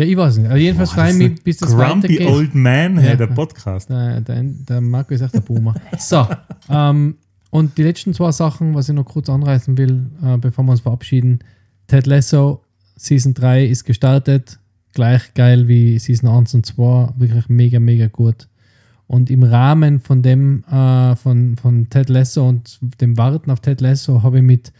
[0.00, 0.46] Ja, ich weiß nicht.
[0.48, 2.24] Aber jedenfalls Boah, freue ich mich, bis das Grumpy.
[2.24, 3.16] Old Man, hey, Ja.
[3.16, 3.90] der Podcast.
[3.90, 5.74] Der, der, der Marco ist echt der Boomer.
[5.98, 6.26] So,
[6.70, 7.16] ähm,
[7.50, 10.80] und die letzten zwei Sachen, was ich noch kurz anreißen will, äh, bevor wir uns
[10.80, 11.40] verabschieden.
[11.86, 12.62] Ted Lasso,
[12.96, 14.58] Season 3 ist gestartet.
[14.94, 17.10] Gleich geil wie Season 1 und 2.
[17.18, 18.48] Wirklich mega, mega gut.
[19.06, 23.80] Und im Rahmen von dem, äh, von, von Ted Lasso und dem Warten auf Ted
[23.82, 24.72] Lasso habe ich mit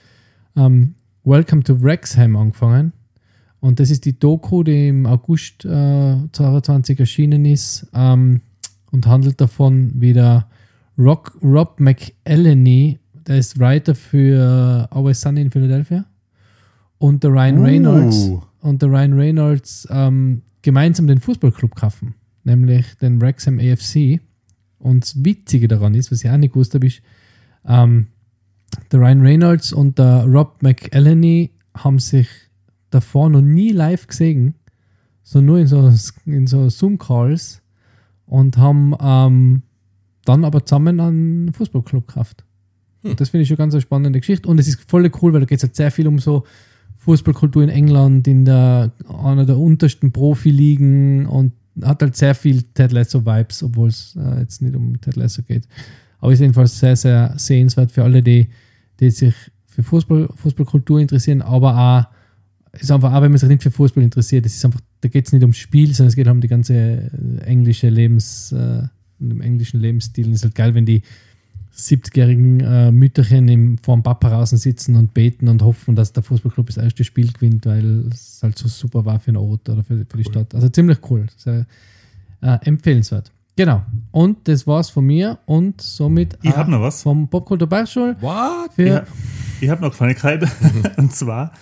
[0.57, 0.95] ähm,
[1.25, 2.93] Welcome to Wrexham angefangen.
[3.61, 8.41] Und das ist die Doku, die im August äh, 2022 erschienen ist ähm,
[8.91, 10.47] und handelt davon, wie der
[10.99, 16.05] Rock, Rob McElhenney, der ist Writer für Always Sunny in Philadelphia,
[16.99, 18.43] und der Ryan Reynolds Uh.
[18.61, 24.21] und der Ryan Reynolds ähm, gemeinsam den Fußballclub kaufen, nämlich den Wrexham AFC.
[24.79, 27.03] Und das Witzige daran ist, was ich auch nicht gewusst habe, ist,
[27.67, 28.09] ähm,
[28.93, 32.29] der Ryan Reynolds und der Rob McElhenney haben sich
[32.91, 34.55] davor noch nie live gesehen,
[35.23, 35.93] sondern nur in so,
[36.27, 37.63] in so Zoom-Calls
[38.27, 39.63] und haben ähm,
[40.25, 42.45] dann aber zusammen einen Fußballclub gekauft.
[43.03, 44.49] Und das finde ich schon ganz eine spannende Geschichte.
[44.49, 46.45] Und es ist voll cool, weil da geht es halt sehr viel um so
[46.99, 52.93] Fußballkultur in England, in der einer der untersten Profiligen und hat halt sehr viel Ted
[52.93, 55.67] Lasso-Vibes, obwohl es äh, jetzt nicht um Ted Lasso geht.
[56.19, 58.49] Aber ist jedenfalls sehr, sehr sehenswert für alle, die,
[59.01, 59.35] die sich
[59.65, 62.20] für Fußball, Fußballkultur interessieren, aber auch,
[62.73, 65.27] ist einfach auch, wenn man sich nicht für Fußball interessiert, es ist einfach, da geht
[65.27, 68.83] es nicht ums Spiel, sondern es geht um die ganze äh, englische Lebens, äh,
[69.19, 70.27] um englischen Lebensstil.
[70.27, 71.03] Und es ist halt geil, wenn die
[71.77, 76.23] 70-jährigen äh, Mütterchen im, vor dem Papa draußen sitzen und beten und hoffen, dass der
[76.23, 79.83] Fußballclub das erste Spiel gewinnt, weil es halt so super war für den Ort oder
[79.83, 80.55] für, für die Stadt.
[80.55, 81.27] Also ziemlich cool.
[81.37, 81.67] Sehr
[82.43, 83.31] äh, empfehlenswert.
[83.57, 83.83] Genau.
[84.11, 87.03] Und das war's von mir und somit Ich habe noch was.
[87.03, 88.17] vom Popkultur Bergschul.
[88.21, 88.73] What?
[88.75, 89.07] Für,
[89.61, 90.45] Ich, hab- habe noch Kleinigkeit.
[90.97, 91.53] Und zwar,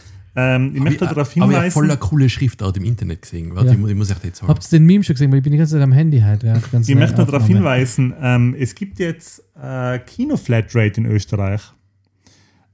[0.40, 3.54] ähm, ich möchte darauf Aber ich habe voll eine hinweisen, coole Schriftart im Internet gesehen.
[3.54, 3.72] Warte, Ja.
[3.72, 4.48] ich, muss, ich muss echt jetzt sagen.
[4.52, 5.30] habt ihr den Meme schon gesehen?
[5.32, 6.42] Weil ich bin die ganze Zeit am Handy halt.
[6.42, 11.60] Ja, ich möchte noch darauf hinweisen, ähm, es gibt jetzt äh, Kino-Flatrate in Österreich.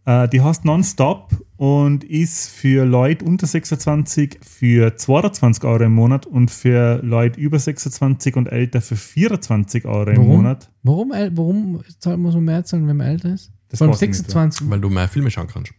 [0.07, 6.27] Äh, die heißt Nonstop und ist für Leute unter 26 für 22 Euro im Monat
[6.27, 10.29] und für Leute über 26 und älter für 24 Euro im Warum?
[10.37, 10.71] Monat.
[10.83, 13.51] Warum, warum zahlt- muss man mehr zahlen, wenn man älter ist?
[13.71, 14.69] Das Vor allem weiß ich nicht, 26.
[14.71, 15.73] Weil du mehr Filme schauen kannst.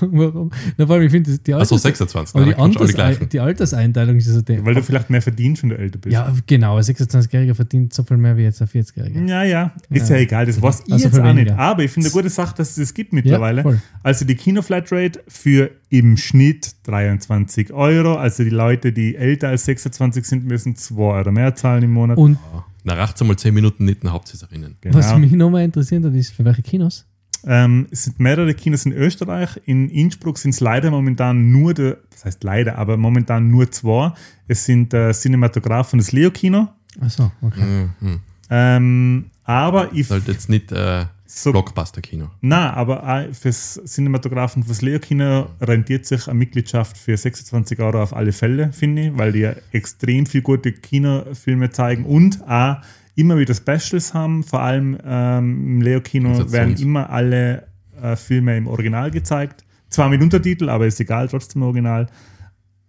[0.00, 0.50] Warum?
[0.76, 2.34] Na, vor allem, ich finde, die, Achso, Alters- 26.
[2.36, 3.28] aber die, Alters gleichen.
[3.28, 4.64] die Alterseinteilung ist so der.
[4.64, 6.12] Weil du vielleicht mehr verdienst, wenn du älter bist.
[6.12, 6.76] ja, genau.
[6.76, 9.28] Ein 26-Jähriger verdient so viel mehr wie jetzt ein 40-Jähriger.
[9.28, 10.22] Ja, ja, ist ja, Ja.
[10.22, 11.50] egal, das weiß ich Also jetzt auch nicht.
[11.52, 13.62] Aber ich finde eine gute Sache, dass es das gibt mittlerweile.
[13.62, 13.80] voll.
[14.02, 18.14] also die Kino-Flatrate für im Schnitt 23 Euro.
[18.16, 22.16] Also die Leute, die älter als 26 sind, müssen 2 Euro mehr zahlen im Monat.
[22.18, 22.38] Und
[22.84, 24.76] Nach 18 mal 10 Minuten nicht eine Hauptsaiserinnen.
[24.80, 24.96] Genau.
[24.96, 27.04] was mich nochmal interessiert hat, ist, für welche Kinos?
[27.44, 29.60] Ähm, es sind mehrere Kinos in Österreich.
[29.64, 34.12] In Innsbruck sind es leider momentan nur, der, das heißt leider, aber momentan nur zwei.
[34.48, 36.68] Es sind der Cinematograph und das Leo-Kino.
[37.00, 37.88] Achso, okay.
[38.00, 38.20] Mhm.
[38.50, 42.30] Ähm, aber ich Sollte jetzt nicht äh, so Blockbuster-Kino.
[42.40, 48.32] Na, aber fürs Cinematographen, fürs Leo-Kino rentiert sich eine Mitgliedschaft für 26 Euro auf alle
[48.32, 52.76] Fälle, finde ich, weil die ja extrem viel gute Kinofilme zeigen und auch
[53.16, 54.44] immer wieder Specials haben.
[54.44, 57.66] Vor allem ähm, im Leo-Kino werden immer alle
[58.00, 59.64] äh, Filme im Original gezeigt.
[59.88, 62.06] Zwar mit Untertitel, aber ist egal, trotzdem Original.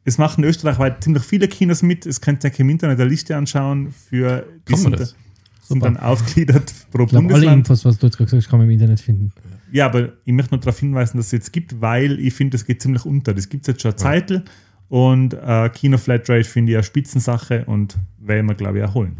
[0.03, 2.05] Es machen österreichweit ziemlich viele Kinos mit.
[2.05, 3.91] Es könnt ihr im Internet eine Liste anschauen.
[3.91, 5.15] Für, die Kann sind, das?
[5.61, 7.59] sind dann aufgliedert pro Ich glaube, alle Bundesland.
[7.59, 9.31] Infos, was du jetzt gerade gesagt hast, kann man im Internet finden.
[9.71, 12.65] Ja, aber ich möchte nur darauf hinweisen, dass es jetzt gibt, weil ich finde, das
[12.65, 13.33] geht ziemlich unter.
[13.33, 14.43] Das gibt es jetzt schon eine Zeit
[14.89, 19.17] und äh, Kino Flatrate finde ich eine Spitzensache und werden wir, glaube ich, auch holen.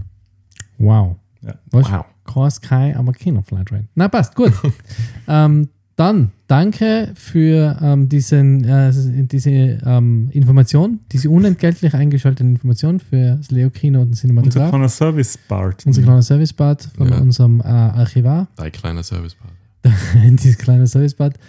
[0.78, 1.15] Wow.
[1.41, 1.55] Ja.
[1.71, 1.91] Was?
[1.91, 2.05] Wow.
[2.25, 3.86] Kein Sky, aber Kino-Flatrate.
[3.95, 4.51] Na, passt, gut.
[5.28, 8.91] ähm, dann danke für ähm, diesen, äh,
[9.28, 14.69] diese ähm, Information, diese unentgeltlich eingeschaltete Information für das Leo-Kino und den Unser Cinematograph.
[14.69, 15.86] kleiner Service-Bart.
[15.88, 17.17] Unser kleiner Servicebad von Ja.
[17.17, 18.47] unserem äh, Archivar.
[18.57, 19.51] Dein kleiner Servicepart.
[20.23, 21.39] Dieses kleine Servicebad.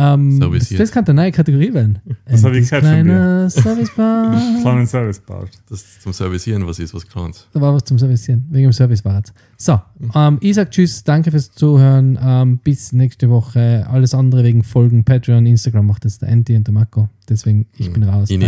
[0.00, 1.98] Ähm, das, das kann eine neue Kategorie werden.
[2.24, 4.36] Das hab ich Ein gehört von kleiner Servicebad.
[4.62, 5.50] Kleinen Service-Bart.
[5.68, 7.48] Das zum Servicieren, was ist, was Kleines.
[7.52, 9.32] Da war was zum Servicieren, wegen dem Servicebad.
[9.56, 9.80] So,
[10.14, 12.16] ähm, ich sag Tschüss, danke fürs Zuhören.
[12.22, 13.86] Ähm, bis nächste Woche.
[13.90, 17.08] Alles andere wegen Folgen, Patreon, Instagram macht das der Andy und der Marco.
[17.28, 18.30] Deswegen, ich bin raus.
[18.30, 18.38] Ich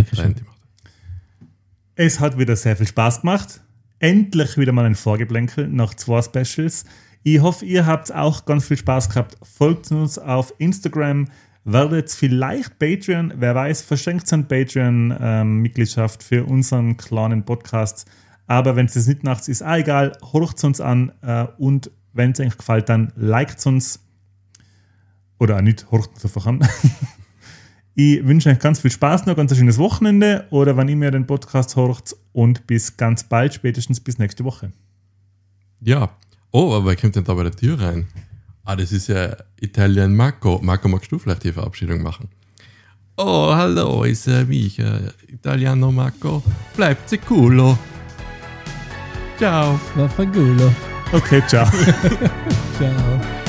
[1.96, 3.60] Es hat wieder sehr viel Spaß gemacht.
[3.98, 6.84] Endlich wieder mal ein Vorgeplänkel nach zwei Specials.
[7.22, 9.36] Ich hoffe, ihr habt auch ganz viel Spaß gehabt.
[9.42, 11.28] Folgt uns auf Instagram,
[11.64, 18.10] werdet vielleicht Patreon, wer weiß, verschenkt eine Patreon-Mitgliedschaft für unseren kleinen Podcast.
[18.46, 22.32] Aber wenn es das nicht nachts ist, auch egal, horcht uns an äh, und wenn
[22.32, 24.00] es euch gefällt, dann liked uns.
[25.38, 26.66] Oder auch nicht, horcht uns einfach an.
[27.94, 31.10] Ich wünsche euch ganz viel Spaß noch, ganz ein schönes Wochenende oder wann immer ihr
[31.10, 34.72] den Podcast hört und bis ganz bald, spätestens bis nächste Woche.
[35.80, 36.16] Ja.
[36.52, 38.08] Oh, aber wer kommt denn da bei der Tür rein?
[38.64, 40.58] Ah, das ist ja Italien Marco.
[40.62, 42.28] Marco, magst du vielleicht die Verabschiedung machen?
[43.16, 46.42] Oh, hallo, ist äh, mich, äh, Italiano Marco.
[46.76, 47.78] Bleibt sicuro.
[49.38, 49.78] Ciao.
[49.94, 50.72] Vaffanculo.
[51.12, 51.66] Okay, ciao.
[52.78, 53.39] Ciao.